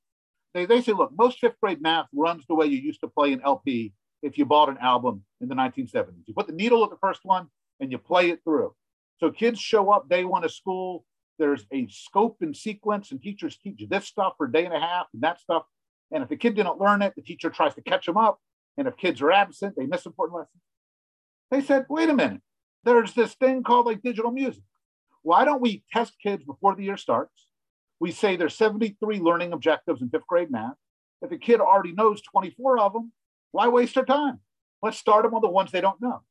They, 0.53 0.65
they 0.65 0.81
say, 0.81 0.91
look, 0.91 1.11
most 1.17 1.39
fifth 1.39 1.59
grade 1.61 1.81
math 1.81 2.07
runs 2.13 2.45
the 2.47 2.55
way 2.55 2.65
you 2.65 2.77
used 2.77 3.01
to 3.01 3.07
play 3.07 3.33
an 3.33 3.41
LP 3.43 3.93
if 4.21 4.37
you 4.37 4.45
bought 4.45 4.69
an 4.69 4.77
album 4.79 5.23
in 5.39 5.47
the 5.47 5.55
1970s. 5.55 6.27
You 6.27 6.33
put 6.33 6.47
the 6.47 6.53
needle 6.53 6.83
at 6.83 6.89
the 6.89 6.97
first 6.97 7.21
one 7.23 7.47
and 7.79 7.91
you 7.91 7.97
play 7.97 8.29
it 8.29 8.43
through. 8.43 8.73
So 9.19 9.31
kids 9.31 9.59
show 9.59 9.91
up 9.91 10.09
day 10.09 10.25
one 10.25 10.43
of 10.43 10.51
school. 10.51 11.05
There's 11.39 11.65
a 11.71 11.87
scope 11.87 12.37
and 12.41 12.55
sequence, 12.55 13.11
and 13.11 13.21
teachers 13.21 13.57
teach 13.57 13.81
you 13.81 13.87
this 13.87 14.05
stuff 14.05 14.33
for 14.37 14.45
a 14.45 14.51
day 14.51 14.65
and 14.65 14.73
a 14.73 14.79
half 14.79 15.07
and 15.13 15.23
that 15.23 15.39
stuff. 15.39 15.63
And 16.11 16.21
if 16.21 16.29
the 16.29 16.35
kid 16.35 16.55
didn't 16.55 16.79
learn 16.79 17.01
it, 17.01 17.13
the 17.15 17.21
teacher 17.21 17.49
tries 17.49 17.73
to 17.75 17.81
catch 17.81 18.05
them 18.05 18.17
up. 18.17 18.39
And 18.77 18.87
if 18.87 18.97
kids 18.97 19.21
are 19.21 19.31
absent, 19.31 19.75
they 19.75 19.85
miss 19.85 20.05
important 20.05 20.39
lessons. 20.39 20.61
They 21.49 21.61
said, 21.61 21.85
wait 21.89 22.09
a 22.09 22.13
minute, 22.13 22.41
there's 22.83 23.13
this 23.13 23.33
thing 23.33 23.63
called 23.63 23.85
like 23.85 24.01
digital 24.01 24.31
music. 24.31 24.63
Why 25.23 25.45
don't 25.45 25.61
we 25.61 25.83
test 25.91 26.13
kids 26.21 26.43
before 26.43 26.75
the 26.75 26.83
year 26.83 26.97
starts? 26.97 27.47
We 27.99 28.11
say 28.11 28.35
there's 28.35 28.55
73 28.55 29.19
learning 29.19 29.53
objectives 29.53 30.01
in 30.01 30.09
fifth 30.09 30.27
grade 30.27 30.49
math. 30.49 30.73
If 31.21 31.31
a 31.31 31.37
kid 31.37 31.59
already 31.59 31.91
knows 31.91 32.21
24 32.21 32.79
of 32.79 32.93
them, 32.93 33.11
why 33.51 33.67
waste 33.67 33.95
their 33.95 34.05
time? 34.05 34.39
Let's 34.81 34.97
start 34.97 35.23
them 35.23 35.35
on 35.35 35.41
the 35.41 35.49
ones 35.49 35.71
they 35.71 35.81
don't 35.81 36.01
know. 36.01 36.23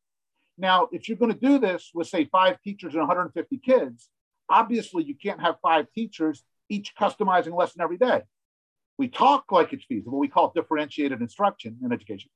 Now, 0.59 0.89
if 0.91 1.09
you're 1.09 1.17
going 1.17 1.33
to 1.33 1.39
do 1.39 1.59
this 1.59 1.91
with, 1.95 2.09
say, 2.09 2.25
five 2.25 2.61
teachers 2.63 2.95
and 2.95 3.03
150 3.03 3.59
kids, 3.59 4.11
obviously 4.49 5.05
you 5.05 5.15
can't 5.15 5.41
have 5.41 5.57
five 5.63 5.87
teachers 5.95 6.43
each 6.69 6.95
customizing 6.97 7.53
a 7.53 7.57
lesson 7.57 7.81
every 7.81 7.97
day. 7.97 8.23
We 8.99 9.09
talk 9.09 9.45
like 9.51 9.73
it's 9.73 9.85
feasible. 9.85 10.19
We 10.19 10.29
call 10.29 10.49
it 10.49 10.55
differentiated 10.55 11.21
instruction 11.21 11.79
in 11.83 11.93
education. 11.93 12.31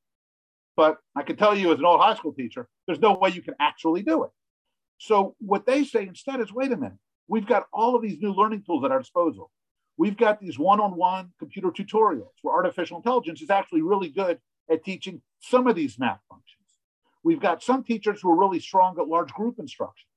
But 0.77 0.99
I 1.15 1.23
can 1.23 1.37
tell 1.37 1.57
you, 1.57 1.73
as 1.73 1.79
an 1.79 1.85
old 1.85 2.01
high 2.01 2.15
school 2.15 2.33
teacher, 2.33 2.69
there's 2.87 3.01
no 3.01 3.15
way 3.15 3.31
you 3.31 3.43
can 3.43 3.55
actually 3.61 4.03
do 4.03 4.25
it. 4.25 4.31
So, 4.99 5.35
what 5.39 5.67
they 5.67 5.85
say 5.85 6.07
instead 6.07 6.41
is 6.41 6.53
wait 6.53 6.73
a 6.73 6.77
minute, 6.77 6.99
we've 7.29 7.47
got 7.47 7.67
all 7.73 7.97
of 7.97 8.03
these 8.03 8.19
new 8.21 8.33
learning 8.33 8.63
tools 8.65 8.85
at 8.85 8.91
our 8.91 8.99
disposal. 8.99 9.51
We've 9.97 10.17
got 10.17 10.41
these 10.41 10.59
one 10.59 10.81
on 10.81 10.97
one 10.97 11.33
computer 11.39 11.71
tutorials 11.71 12.33
where 12.43 12.55
artificial 12.55 12.97
intelligence 12.97 13.43
is 13.43 13.51
actually 13.51 13.83
really 13.83 14.09
good 14.09 14.39
at 14.71 14.85
teaching 14.85 15.23
some 15.41 15.67
of 15.67 15.77
these 15.77 15.99
math 15.99 16.21
functions. 16.29 16.59
We've 17.23 17.41
got 17.41 17.63
some 17.63 17.85
teachers 17.85 18.21
who 18.21 18.31
are 18.31 18.39
really 18.39 18.61
strong 18.61 18.99
at 18.99 19.09
large 19.09 19.33
group 19.33 19.59
instruction. 19.59 20.09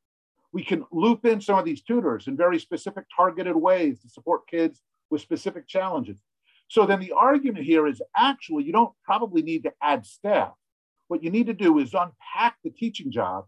We 0.51 0.63
can 0.63 0.85
loop 0.91 1.25
in 1.25 1.41
some 1.41 1.59
of 1.59 1.65
these 1.65 1.81
tutors 1.81 2.27
in 2.27 2.35
very 2.35 2.59
specific 2.59 3.05
targeted 3.15 3.55
ways 3.55 4.01
to 4.01 4.09
support 4.09 4.47
kids 4.47 4.81
with 5.09 5.21
specific 5.21 5.67
challenges. 5.67 6.21
So 6.69 6.85
then 6.85 6.99
the 6.99 7.13
argument 7.13 7.65
here 7.65 7.87
is 7.87 8.01
actually 8.15 8.65
you 8.65 8.73
don't 8.73 8.93
probably 9.03 9.41
need 9.41 9.63
to 9.63 9.73
add 9.81 10.05
staff. 10.05 10.53
What 11.07 11.23
you 11.23 11.29
need 11.29 11.47
to 11.47 11.53
do 11.53 11.79
is 11.79 11.93
unpack 11.93 12.57
the 12.63 12.69
teaching 12.69 13.11
job 13.11 13.45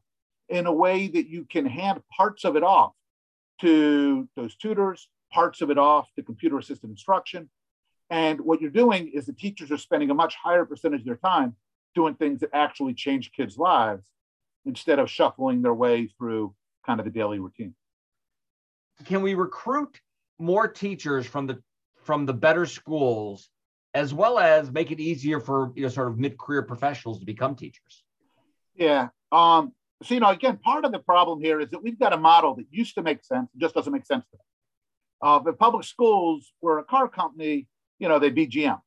in 0.49 0.65
a 0.65 0.73
way 0.73 1.07
that 1.07 1.27
you 1.27 1.45
can 1.45 1.65
hand 1.65 2.01
parts 2.15 2.43
of 2.43 2.55
it 2.55 2.63
off 2.63 2.93
to 3.61 4.27
those 4.35 4.55
tutors, 4.55 5.09
parts 5.31 5.61
of 5.61 5.69
it 5.69 5.77
off 5.77 6.07
to 6.15 6.23
computer 6.23 6.57
assisted 6.57 6.89
instruction. 6.89 7.49
And 8.09 8.41
what 8.41 8.61
you're 8.61 8.71
doing 8.71 9.11
is 9.13 9.25
the 9.25 9.33
teachers 9.33 9.71
are 9.71 9.77
spending 9.77 10.09
a 10.09 10.15
much 10.15 10.35
higher 10.35 10.65
percentage 10.65 11.01
of 11.01 11.05
their 11.05 11.15
time 11.17 11.55
doing 11.93 12.15
things 12.15 12.39
that 12.39 12.49
actually 12.53 12.93
change 12.93 13.31
kids' 13.31 13.57
lives 13.57 14.05
instead 14.65 14.99
of 14.99 15.09
shuffling 15.09 15.61
their 15.61 15.73
way 15.73 16.07
through 16.17 16.55
kind 16.85 16.99
of 16.99 17.05
the 17.05 17.11
daily 17.11 17.39
routine. 17.39 17.75
Can 19.05 19.21
we 19.21 19.33
recruit 19.33 19.99
more 20.39 20.67
teachers 20.67 21.25
from 21.25 21.47
the 21.47 21.61
from 22.03 22.25
the 22.25 22.33
better 22.33 22.65
schools, 22.65 23.49
as 23.93 24.13
well 24.13 24.39
as 24.39 24.71
make 24.71 24.91
it 24.91 24.99
easier 24.99 25.39
for 25.39 25.71
you 25.75 25.83
know 25.83 25.89
sort 25.89 26.07
of 26.07 26.17
mid-career 26.17 26.63
professionals 26.63 27.19
to 27.19 27.25
become 27.25 27.55
teachers? 27.55 28.03
Yeah. 28.75 29.09
Um, 29.31 29.73
so 30.03 30.13
you 30.13 30.19
know, 30.19 30.29
again, 30.29 30.57
part 30.57 30.85
of 30.85 30.91
the 30.91 30.99
problem 30.99 31.41
here 31.41 31.59
is 31.59 31.69
that 31.71 31.83
we've 31.83 31.99
got 31.99 32.13
a 32.13 32.17
model 32.17 32.55
that 32.55 32.65
used 32.71 32.95
to 32.95 33.01
make 33.01 33.23
sense, 33.23 33.49
just 33.57 33.75
doesn't 33.75 33.91
make 33.91 34.05
sense 34.05 34.25
today. 34.31 34.43
Uh, 35.21 35.39
if 35.45 35.57
public 35.57 35.83
schools 35.83 36.53
were 36.61 36.79
a 36.79 36.83
car 36.83 37.09
company, 37.09 37.67
you 37.99 38.07
know, 38.07 38.19
they'd 38.19 38.35
be 38.35 38.47
GM. 38.47 38.79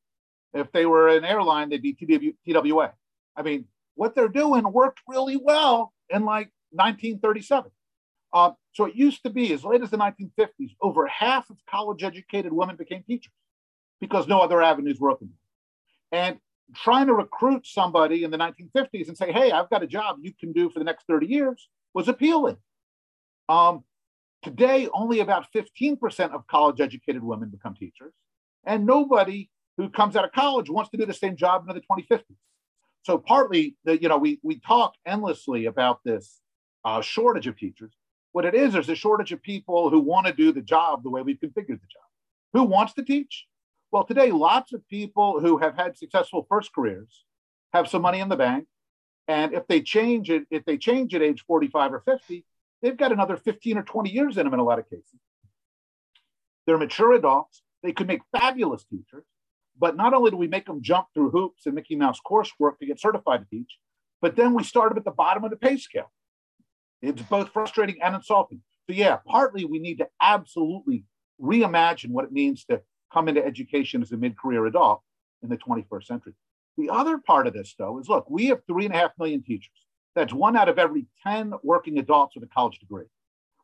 If 0.53 0.71
they 0.71 0.85
were 0.85 1.09
an 1.09 1.23
airline, 1.23 1.69
they'd 1.69 1.81
be 1.81 1.93
TW, 1.93 2.35
TWA. 2.47 2.93
I 3.35 3.41
mean, 3.43 3.65
what 3.95 4.15
they're 4.15 4.27
doing 4.27 4.63
worked 4.71 5.01
really 5.07 5.37
well 5.37 5.93
in 6.09 6.25
like 6.25 6.51
1937. 6.71 7.71
Uh, 8.33 8.51
so 8.71 8.85
it 8.85 8.95
used 8.95 9.21
to 9.23 9.29
be 9.29 9.53
as 9.53 9.63
late 9.63 9.83
as 9.83 9.91
the 9.91 9.97
1950s, 9.97 10.75
over 10.81 11.05
half 11.05 11.49
of 11.51 11.57
college 11.69 12.03
educated 12.03 12.51
women 12.51 12.75
became 12.75 13.03
teachers 13.03 13.33
because 14.01 14.27
no 14.27 14.39
other 14.41 14.61
avenues 14.61 14.99
were 14.99 15.11
open. 15.11 15.31
And 16.11 16.39
trying 16.75 17.07
to 17.07 17.13
recruit 17.13 17.65
somebody 17.65 18.23
in 18.23 18.31
the 18.31 18.37
1950s 18.37 19.07
and 19.07 19.17
say, 19.17 19.31
hey, 19.31 19.51
I've 19.51 19.69
got 19.69 19.83
a 19.83 19.87
job 19.87 20.17
you 20.21 20.33
can 20.33 20.51
do 20.51 20.69
for 20.69 20.79
the 20.79 20.85
next 20.85 21.05
30 21.07 21.27
years 21.27 21.69
was 21.93 22.07
appealing. 22.07 22.57
Um, 23.49 23.83
today, 24.41 24.87
only 24.93 25.19
about 25.19 25.47
15% 25.53 26.31
of 26.31 26.47
college 26.47 26.81
educated 26.81 27.23
women 27.23 27.49
become 27.49 27.75
teachers, 27.75 28.13
and 28.65 28.85
nobody 28.85 29.49
who 29.77 29.89
comes 29.89 30.15
out 30.15 30.25
of 30.25 30.31
college 30.31 30.69
wants 30.69 30.91
to 30.91 30.97
do 30.97 31.05
the 31.05 31.13
same 31.13 31.35
job 31.35 31.67
in 31.67 31.75
the 31.75 31.81
2050s. 31.81 32.23
So 33.03 33.17
partly, 33.17 33.75
the, 33.83 34.01
you 34.01 34.07
know, 34.07 34.17
we, 34.17 34.39
we 34.43 34.59
talk 34.59 34.93
endlessly 35.05 35.65
about 35.65 35.99
this 36.05 36.39
uh, 36.85 37.01
shortage 37.01 37.47
of 37.47 37.57
teachers, 37.57 37.91
what 38.33 38.45
it 38.45 38.55
is, 38.55 38.73
there's 38.73 38.89
a 38.89 38.95
shortage 38.95 39.31
of 39.31 39.41
people 39.41 39.89
who 39.89 39.99
want 39.99 40.25
to 40.27 40.33
do 40.33 40.51
the 40.51 40.61
job 40.61 41.03
the 41.03 41.09
way 41.09 41.21
we've 41.21 41.39
configured 41.39 41.67
the 41.67 41.87
job. 41.87 42.03
Who 42.53 42.63
wants 42.63 42.93
to 42.93 43.03
teach? 43.03 43.45
Well, 43.93 44.03
today, 44.03 44.31
lots 44.31 44.73
of 44.73 44.81
people 44.87 45.39
who 45.39 45.59
have 45.59 45.75
had 45.75 45.95
successful 45.95 46.47
first 46.49 46.73
careers 46.73 47.25
have 47.73 47.87
some 47.87 48.01
money 48.01 48.21
in 48.21 48.27
the 48.27 48.35
bank. 48.35 48.65
And 49.27 49.53
if 49.53 49.67
they 49.67 49.81
change 49.81 50.31
it, 50.31 50.47
if 50.49 50.65
they 50.65 50.79
change 50.79 51.13
at 51.13 51.21
age 51.21 51.43
45 51.45 51.93
or 51.93 51.99
50, 51.99 52.43
they've 52.81 52.97
got 52.97 53.11
another 53.11 53.37
15 53.37 53.77
or 53.77 53.83
20 53.83 54.09
years 54.09 54.39
in 54.39 54.45
them 54.45 54.53
in 54.55 54.59
a 54.59 54.63
lot 54.63 54.79
of 54.79 54.89
cases. 54.89 55.19
They're 56.65 56.79
mature 56.79 57.13
adults. 57.13 57.61
They 57.83 57.91
could 57.91 58.07
make 58.07 58.21
fabulous 58.35 58.83
teachers. 58.83 59.25
But 59.77 59.95
not 59.95 60.15
only 60.15 60.31
do 60.31 60.37
we 60.37 60.47
make 60.47 60.65
them 60.65 60.81
jump 60.81 61.09
through 61.13 61.29
hoops 61.29 61.67
and 61.67 61.75
Mickey 61.75 61.95
Mouse 61.95 62.19
coursework 62.25 62.79
to 62.79 62.87
get 62.87 62.99
certified 62.99 63.41
to 63.41 63.45
teach, 63.55 63.77
but 64.23 64.35
then 64.35 64.55
we 64.55 64.63
start 64.63 64.89
them 64.89 64.97
at 64.97 65.05
the 65.05 65.11
bottom 65.11 65.43
of 65.43 65.51
the 65.51 65.55
pay 65.55 65.77
scale. 65.77 66.11
It's 67.03 67.21
both 67.21 67.49
frustrating 67.49 68.01
and 68.01 68.15
insulting. 68.15 68.63
So, 68.89 68.95
yeah, 68.95 69.17
partly 69.27 69.65
we 69.65 69.77
need 69.77 69.99
to 69.99 70.07
absolutely 70.19 71.05
reimagine 71.39 72.09
what 72.09 72.25
it 72.25 72.31
means 72.31 72.65
to 72.65 72.81
come 73.13 73.27
into 73.27 73.45
education 73.45 74.01
as 74.01 74.11
a 74.11 74.17
mid 74.17 74.37
career 74.37 74.65
adult 74.65 75.01
in 75.41 75.49
the 75.49 75.57
21st 75.57 76.05
century. 76.05 76.33
The 76.77 76.89
other 76.89 77.17
part 77.17 77.47
of 77.47 77.53
this, 77.53 77.75
though, 77.77 77.99
is 77.99 78.09
look, 78.09 78.29
we 78.29 78.47
have 78.47 78.61
three 78.65 78.85
and 78.85 78.93
a 78.93 78.97
half 78.97 79.11
million 79.19 79.43
teachers. 79.43 79.71
That's 80.15 80.33
one 80.33 80.55
out 80.55 80.69
of 80.69 80.79
every 80.79 81.05
10 81.25 81.53
working 81.63 81.99
adults 81.99 82.35
with 82.35 82.43
a 82.43 82.53
college 82.53 82.79
degree. 82.79 83.05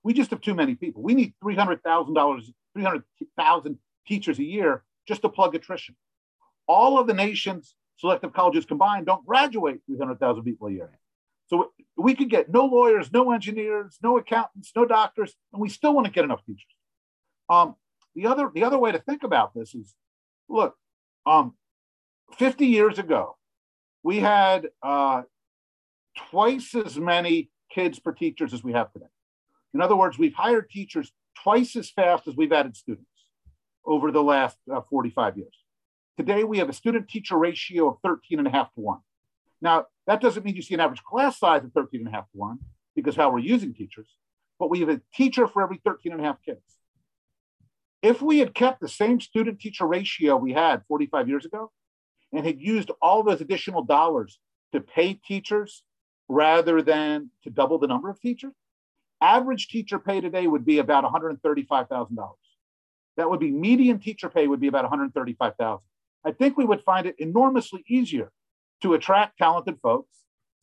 We 0.04 0.14
just 0.14 0.32
have 0.32 0.42
too 0.42 0.54
many 0.54 0.76
people. 0.76 1.02
We 1.02 1.14
need 1.14 1.34
$300,000, 1.44 2.54
300,000 2.74 3.80
teachers 4.08 4.40
a 4.40 4.44
year 4.44 4.84
just 5.08 5.22
to 5.24 5.30
plug 5.30 5.56
attrition. 5.56 5.96
All 6.68 7.00
of 7.00 7.08
the 7.08 7.14
nation's 7.14 7.76
selective 7.98 8.34
colleges 8.34 8.66
combined 8.66 9.06
don't 9.06 9.26
graduate 9.26 9.82
300,000 9.88 10.44
people 10.44 10.68
a 10.68 10.72
year. 10.72 10.90
So 11.48 11.72
we 11.98 12.16
could 12.16 12.30
get 12.30 12.50
no 12.50 12.66
lawyers, 12.66 13.12
no 13.12 13.32
engineers, 13.32 13.98
no 14.02 14.18
accountants, 14.18 14.72
no 14.76 14.86
doctors, 14.86 15.36
and 15.52 15.62
we 15.62 15.68
still 15.68 15.96
wouldn't 15.96 16.14
get 16.14 16.24
enough 16.24 16.46
teachers. 16.46 16.66
Um, 17.50 17.76
the 18.20 18.28
other 18.28 18.52
the 18.54 18.64
other 18.64 18.78
way 18.78 18.92
to 18.92 19.00
think 19.00 19.24
about 19.24 19.54
this 19.54 19.74
is, 19.74 19.96
look, 20.50 20.76
um, 21.26 21.54
50 22.38 22.66
years 22.66 23.00
ago, 23.00 23.38
we 24.04 24.20
had 24.20 24.68
uh, 24.84 25.22
twice 26.30 26.76
as 26.76 26.98
many 26.98 27.50
kids 27.72 27.98
per 27.98 28.12
teachers 28.12 28.54
as 28.54 28.62
we 28.62 28.74
have 28.74 28.92
today. 28.92 29.06
In 29.74 29.82
other 29.82 29.96
words, 29.96 30.18
we've 30.18 30.34
hired 30.34 30.70
teachers 30.70 31.12
twice 31.42 31.78
as 31.78 31.90
fast 31.90 32.28
as 32.28 32.36
we've 32.36 32.52
added 32.52 32.76
students 32.76 33.08
over 33.86 34.12
the 34.12 34.24
last 34.24 34.58
uh, 34.72 34.82
45 34.90 35.38
years. 35.38 35.56
Today, 36.18 36.44
we 36.44 36.58
have 36.58 36.68
a 36.68 36.74
student 36.74 37.08
teacher 37.08 37.38
ratio 37.38 37.90
of 37.90 37.98
13 38.04 38.40
and 38.40 38.48
a 38.48 38.52
half 38.52 38.74
to 38.74 38.82
one. 38.82 39.00
Now, 39.62 39.86
that 40.08 40.20
doesn't 40.20 40.44
mean 40.44 40.56
you 40.56 40.62
see 40.62 40.74
an 40.74 40.82
average 40.82 41.04
class 41.04 41.40
size 41.40 41.64
of 41.64 41.72
13 41.72 42.02
and 42.02 42.10
a 42.10 42.12
half 42.12 42.30
to 42.32 42.38
one 42.38 42.60
because 42.96 43.16
how 43.16 43.32
we're 43.32 43.40
using 43.40 43.74
teachers, 43.74 44.08
but 44.60 44.70
we 44.70 44.82
have 44.82 44.90
a 44.90 45.00
teacher 45.14 45.48
for 45.48 45.64
every 45.64 45.80
13 45.86 46.12
and 46.12 46.20
a 46.20 46.24
half 46.26 46.44
kids. 46.44 46.79
If 48.02 48.22
we 48.22 48.40
had 48.40 48.54
kept 48.54 48.80
the 48.80 48.88
same 48.88 49.20
student 49.20 49.60
teacher 49.60 49.86
ratio 49.86 50.38
we 50.38 50.54
had 50.54 50.84
45 50.88 51.28
years 51.28 51.46
ago 51.46 51.72
and 52.32 52.46
had 52.46 52.62
used 52.62 52.92
all 53.02 53.24
those 53.24 53.42
additional 53.42 53.84
dollars 53.84 54.40
to 54.72 54.80
pay 54.80 55.16
teachers 55.16 55.84
rather 56.30 56.82
than 56.82 57.32
to 57.44 57.50
double 57.50 57.78
the 57.80 57.88
number 57.88 58.10
of 58.10 58.22
teachers, 58.22 58.54
average 59.22 59.68
teacher 59.68 60.00
pay 60.00 60.22
today 60.22 60.48
would 60.48 60.66
be 60.66 60.78
about 60.78 61.04
$135,000. 61.04 62.30
That 63.18 63.30
would 63.30 63.40
be 63.40 63.52
median 63.52 64.00
teacher 64.00 64.30
pay 64.30 64.48
would 64.48 64.62
be 64.62 64.68
about 64.68 64.90
$135,000. 64.90 65.80
I 66.24 66.32
think 66.32 66.58
we 66.58 66.66
would 66.66 66.84
find 66.84 67.06
it 67.06 67.16
enormously 67.18 67.84
easier 67.88 68.32
to 68.82 68.94
attract 68.94 69.38
talented 69.38 69.78
folks. 69.82 70.16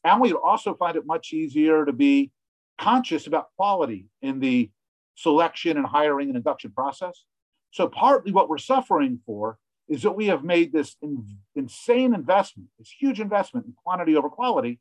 And 0.04 0.20
we'd 0.20 0.34
also 0.34 0.74
find 0.74 0.96
it 0.96 1.04
much 1.04 1.32
easier 1.32 1.84
to 1.84 1.92
be 1.92 2.30
conscious 2.78 3.26
about 3.26 3.48
quality 3.56 4.06
in 4.22 4.38
the 4.40 4.70
selection 5.16 5.76
and 5.76 5.86
hiring 5.86 6.28
and 6.28 6.36
induction 6.36 6.70
process. 6.70 7.24
So, 7.72 7.88
partly 7.88 8.32
what 8.32 8.48
we're 8.48 8.58
suffering 8.58 9.20
for 9.26 9.58
is 9.88 10.02
that 10.02 10.12
we 10.12 10.26
have 10.26 10.44
made 10.44 10.72
this 10.72 10.96
in, 11.02 11.26
insane 11.54 12.14
investment, 12.14 12.68
this 12.78 12.92
huge 12.98 13.20
investment 13.20 13.66
in 13.66 13.72
quantity 13.72 14.16
over 14.16 14.28
quality. 14.28 14.80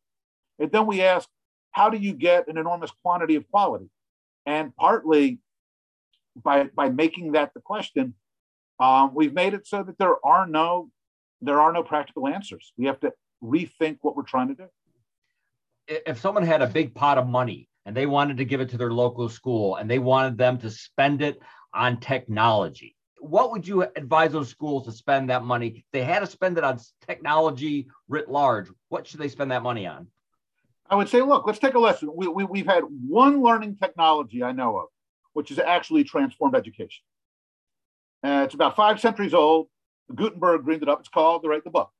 And 0.59 0.71
then 0.71 0.85
we 0.87 1.01
ask, 1.01 1.27
how 1.71 1.89
do 1.89 1.97
you 1.97 2.13
get 2.13 2.47
an 2.47 2.57
enormous 2.57 2.91
quantity 3.03 3.35
of 3.35 3.49
quality? 3.49 3.89
And 4.45 4.75
partly 4.75 5.39
by, 6.35 6.65
by 6.65 6.89
making 6.89 7.33
that 7.33 7.53
the 7.53 7.59
question, 7.59 8.13
um, 8.79 9.11
we've 9.13 9.33
made 9.33 9.53
it 9.53 9.67
so 9.67 9.83
that 9.83 9.97
there 9.97 10.25
are 10.25 10.47
no 10.47 10.89
there 11.41 11.61
are 11.61 11.71
no 11.71 11.83
practical 11.83 12.27
answers. 12.27 12.73
We 12.77 12.85
have 12.85 12.99
to 13.01 13.13
rethink 13.43 13.97
what 14.01 14.15
we're 14.15 14.23
trying 14.23 14.47
to 14.49 14.55
do. 14.55 14.67
If 15.87 16.19
someone 16.19 16.43
had 16.43 16.61
a 16.61 16.67
big 16.67 16.95
pot 16.95 17.17
of 17.17 17.27
money 17.27 17.69
and 17.85 17.95
they 17.95 18.05
wanted 18.05 18.37
to 18.37 18.45
give 18.45 18.61
it 18.61 18.69
to 18.69 18.77
their 18.77 18.91
local 18.91 19.29
school 19.29 19.75
and 19.75 19.89
they 19.89 19.99
wanted 19.99 20.37
them 20.37 20.57
to 20.59 20.69
spend 20.69 21.21
it 21.21 21.39
on 21.73 21.99
technology, 21.99 22.95
what 23.19 23.51
would 23.51 23.67
you 23.67 23.83
advise 23.83 24.31
those 24.31 24.49
schools 24.49 24.85
to 24.85 24.91
spend 24.91 25.29
that 25.29 25.43
money? 25.43 25.67
If 25.67 25.83
they 25.91 26.03
had 26.03 26.19
to 26.19 26.27
spend 26.27 26.57
it 26.57 26.63
on 26.63 26.79
technology 27.07 27.87
writ 28.07 28.29
large, 28.29 28.67
what 28.89 29.07
should 29.07 29.19
they 29.19 29.29
spend 29.29 29.51
that 29.51 29.63
money 29.63 29.87
on? 29.87 30.07
I 30.89 30.95
would 30.95 31.09
say, 31.09 31.21
look, 31.21 31.47
let's 31.47 31.59
take 31.59 31.73
a 31.73 31.79
lesson. 31.79 32.11
We, 32.15 32.27
we, 32.27 32.43
we've 32.43 32.65
had 32.67 32.83
one 33.07 33.41
learning 33.41 33.77
technology 33.77 34.43
I 34.43 34.51
know 34.51 34.77
of, 34.77 34.87
which 35.33 35.49
has 35.49 35.59
actually 35.59 36.03
transformed 36.03 36.55
education. 36.55 37.03
Uh, 38.23 38.43
it's 38.45 38.53
about 38.53 38.75
five 38.75 38.99
centuries 38.99 39.33
old. 39.33 39.67
Gutenberg 40.13 40.63
dreamed 40.63 40.83
it 40.83 40.89
up. 40.89 40.99
It's 40.99 41.09
called 41.09 41.43
The 41.43 41.49
Write 41.49 41.63
the 41.63 41.71
Book. 41.71 41.91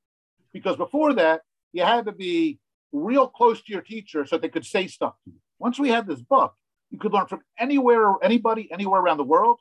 Because 0.54 0.78
before 0.78 1.14
that, 1.14 1.42
you 1.74 1.84
had 1.84 2.06
to 2.06 2.12
be 2.12 2.60
real 2.92 3.28
close 3.28 3.62
to 3.64 3.74
your 3.74 3.82
teacher 3.82 4.26
so 4.26 4.38
they 4.38 4.50
could 4.50 4.66
say 4.66 4.88
stuff 4.88 5.16
to 5.24 5.32
you. 5.32 5.40
Once 5.60 5.80
we 5.80 5.90
had 5.90 6.08
this 6.08 6.22
book, 6.22 6.56
you 6.90 7.00
could 7.00 7.14
learn 7.14 7.28
from 7.28 7.42
anywhere 7.58 8.08
or 8.08 8.24
anybody, 8.24 8.72
anywhere 8.72 9.02
around 9.02 9.18
the 9.18 9.24
world. 9.24 9.60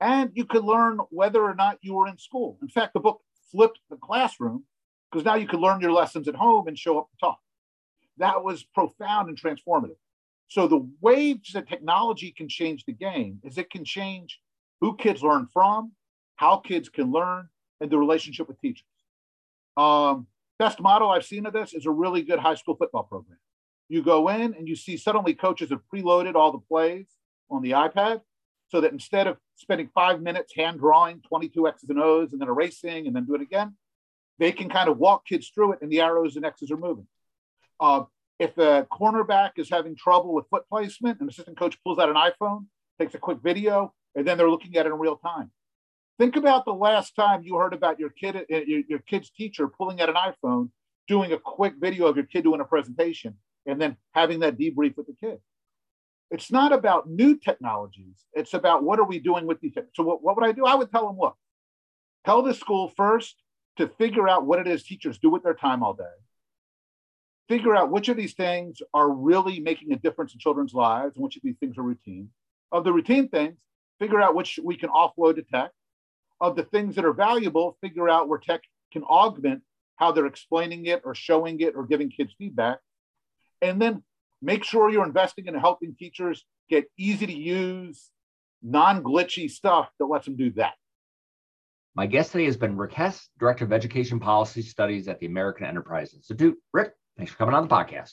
And 0.00 0.30
you 0.34 0.44
could 0.44 0.64
learn 0.64 0.98
whether 1.10 1.42
or 1.42 1.54
not 1.54 1.78
you 1.82 1.94
were 1.94 2.06
in 2.06 2.18
school. 2.18 2.58
In 2.62 2.68
fact, 2.68 2.94
the 2.94 3.00
book 3.00 3.20
flipped 3.50 3.80
the 3.90 3.96
classroom 3.96 4.64
because 5.10 5.24
now 5.24 5.34
you 5.34 5.46
could 5.46 5.60
learn 5.60 5.80
your 5.80 5.92
lessons 5.92 6.28
at 6.28 6.34
home 6.34 6.68
and 6.68 6.78
show 6.78 6.98
up 6.98 7.10
to 7.10 7.16
talk. 7.18 7.38
That 8.18 8.44
was 8.44 8.62
profound 8.62 9.28
and 9.28 9.40
transformative. 9.40 9.96
So 10.48 10.66
the 10.66 10.88
ways 11.00 11.50
that 11.52 11.68
technology 11.68 12.32
can 12.36 12.48
change 12.48 12.84
the 12.84 12.92
game 12.92 13.40
is 13.44 13.58
it 13.58 13.70
can 13.70 13.84
change 13.84 14.40
who 14.80 14.96
kids 14.96 15.22
learn 15.22 15.46
from, 15.52 15.92
how 16.36 16.58
kids 16.58 16.88
can 16.88 17.10
learn, 17.10 17.48
and 17.80 17.90
the 17.90 17.98
relationship 17.98 18.48
with 18.48 18.60
teachers. 18.60 18.84
Um, 19.76 20.26
best 20.58 20.80
model 20.80 21.10
I've 21.10 21.24
seen 21.24 21.46
of 21.46 21.52
this 21.52 21.74
is 21.74 21.86
a 21.86 21.90
really 21.90 22.22
good 22.22 22.38
high 22.38 22.54
school 22.54 22.76
football 22.76 23.04
program. 23.04 23.38
You 23.88 24.02
go 24.02 24.28
in 24.28 24.54
and 24.54 24.68
you 24.68 24.76
see 24.76 24.96
suddenly 24.96 25.34
coaches 25.34 25.70
have 25.70 25.80
preloaded 25.92 26.34
all 26.34 26.52
the 26.52 26.58
plays 26.58 27.06
on 27.50 27.62
the 27.62 27.70
iPad 27.70 28.20
so 28.68 28.80
that 28.82 28.92
instead 28.92 29.26
of 29.26 29.38
spending 29.56 29.88
five 29.94 30.20
minutes 30.20 30.54
hand 30.54 30.78
drawing 30.78 31.22
22 31.22 31.68
X's 31.68 31.88
and 31.88 32.00
O's 32.00 32.32
and 32.32 32.40
then 32.40 32.48
erasing 32.48 33.06
and 33.06 33.16
then 33.16 33.24
do 33.24 33.34
it 33.34 33.40
again, 33.40 33.74
they 34.38 34.52
can 34.52 34.68
kind 34.68 34.88
of 34.88 34.98
walk 34.98 35.26
kids 35.26 35.50
through 35.54 35.72
it 35.72 35.78
and 35.82 35.90
the 35.90 36.00
arrows 36.00 36.36
and 36.36 36.44
X's 36.44 36.70
are 36.70 36.76
moving. 36.76 37.06
Uh, 37.80 38.04
if 38.38 38.56
a 38.58 38.86
cornerback 38.92 39.52
is 39.56 39.68
having 39.68 39.96
trouble 39.96 40.34
with 40.34 40.48
foot 40.48 40.64
placement, 40.68 41.20
an 41.20 41.28
assistant 41.28 41.58
coach 41.58 41.76
pulls 41.82 41.98
out 41.98 42.08
an 42.08 42.14
iPhone, 42.14 42.66
takes 43.00 43.14
a 43.14 43.18
quick 43.18 43.38
video, 43.42 43.92
and 44.14 44.26
then 44.26 44.38
they're 44.38 44.50
looking 44.50 44.76
at 44.76 44.86
it 44.86 44.90
in 44.90 44.98
real 44.98 45.16
time. 45.16 45.50
Think 46.18 46.36
about 46.36 46.64
the 46.64 46.74
last 46.74 47.14
time 47.14 47.42
you 47.42 47.56
heard 47.56 47.72
about 47.72 47.98
your 47.98 48.10
kid, 48.10 48.36
uh, 48.36 48.42
your, 48.48 48.82
your 48.88 48.98
kid's 49.00 49.30
teacher 49.30 49.68
pulling 49.68 50.00
out 50.00 50.08
an 50.08 50.16
iPhone, 50.16 50.70
doing 51.06 51.32
a 51.32 51.38
quick 51.38 51.74
video 51.78 52.06
of 52.06 52.16
your 52.16 52.26
kid 52.26 52.44
doing 52.44 52.60
a 52.60 52.64
presentation, 52.64 53.36
and 53.68 53.80
then 53.80 53.96
having 54.12 54.40
that 54.40 54.58
debrief 54.58 54.96
with 54.96 55.06
the 55.06 55.14
kid. 55.20 55.38
It's 56.30 56.50
not 56.50 56.72
about 56.72 57.08
new 57.08 57.36
technologies. 57.36 58.24
It's 58.32 58.54
about 58.54 58.82
what 58.82 58.98
are 58.98 59.06
we 59.06 59.18
doing 59.18 59.46
with 59.46 59.60
these. 59.60 59.74
So 59.94 60.02
what, 60.02 60.22
what 60.22 60.36
would 60.36 60.44
I 60.44 60.52
do? 60.52 60.64
I 60.64 60.74
would 60.74 60.90
tell 60.90 61.06
them, 61.06 61.18
look, 61.18 61.36
tell 62.26 62.42
the 62.42 62.54
school 62.54 62.92
first 62.96 63.36
to 63.76 63.88
figure 63.88 64.28
out 64.28 64.44
what 64.44 64.58
it 64.58 64.66
is 64.66 64.82
teachers 64.82 65.18
do 65.18 65.30
with 65.30 65.42
their 65.42 65.54
time 65.54 65.82
all 65.82 65.94
day. 65.94 66.04
Figure 67.48 67.74
out 67.74 67.90
which 67.90 68.08
of 68.08 68.16
these 68.16 68.34
things 68.34 68.82
are 68.92 69.10
really 69.10 69.60
making 69.60 69.92
a 69.92 69.96
difference 69.96 70.34
in 70.34 70.40
children's 70.40 70.74
lives 70.74 71.16
and 71.16 71.24
which 71.24 71.36
of 71.36 71.42
these 71.42 71.56
things 71.58 71.78
are 71.78 71.82
routine. 71.82 72.28
Of 72.72 72.84
the 72.84 72.92
routine 72.92 73.28
things, 73.28 73.56
figure 73.98 74.20
out 74.20 74.34
which 74.34 74.58
we 74.62 74.76
can 74.76 74.90
offload 74.90 75.36
to 75.36 75.42
tech. 75.42 75.70
Of 76.40 76.56
the 76.56 76.64
things 76.64 76.94
that 76.96 77.06
are 77.06 77.14
valuable, 77.14 77.78
figure 77.80 78.08
out 78.08 78.28
where 78.28 78.38
tech 78.38 78.62
can 78.92 79.02
augment 79.04 79.62
how 79.96 80.12
they're 80.12 80.26
explaining 80.26 80.86
it 80.86 81.02
or 81.04 81.14
showing 81.14 81.60
it 81.60 81.74
or 81.74 81.86
giving 81.86 82.10
kids 82.10 82.34
feedback. 82.38 82.78
And 83.62 83.80
then 83.80 84.02
make 84.42 84.64
sure 84.64 84.90
you're 84.90 85.06
investing 85.06 85.46
in 85.46 85.54
helping 85.54 85.94
teachers 85.96 86.44
get 86.68 86.86
easy 86.98 87.26
to 87.26 87.32
use, 87.32 88.10
non 88.62 89.02
glitchy 89.02 89.50
stuff 89.50 89.90
that 89.98 90.06
lets 90.06 90.26
them 90.26 90.36
do 90.36 90.50
that. 90.52 90.74
My 91.94 92.06
guest 92.06 92.32
today 92.32 92.44
has 92.44 92.56
been 92.56 92.76
Rick 92.76 92.92
Hess, 92.92 93.28
Director 93.40 93.64
of 93.64 93.72
Education 93.72 94.20
Policy 94.20 94.62
Studies 94.62 95.08
at 95.08 95.18
the 95.18 95.26
American 95.26 95.66
Enterprise 95.66 96.14
Institute. 96.14 96.56
Rick, 96.72 96.92
thanks 97.16 97.32
for 97.32 97.38
coming 97.38 97.54
on 97.54 97.66
the 97.66 97.74
podcast. 97.74 98.12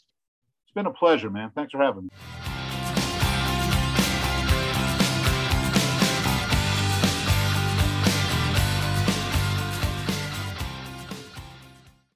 It's 0.64 0.74
been 0.74 0.88
a 0.88 0.94
pleasure, 0.94 1.30
man. 1.30 1.52
Thanks 1.56 1.72
for 1.72 1.84
having 1.84 2.06
me. 2.06 2.10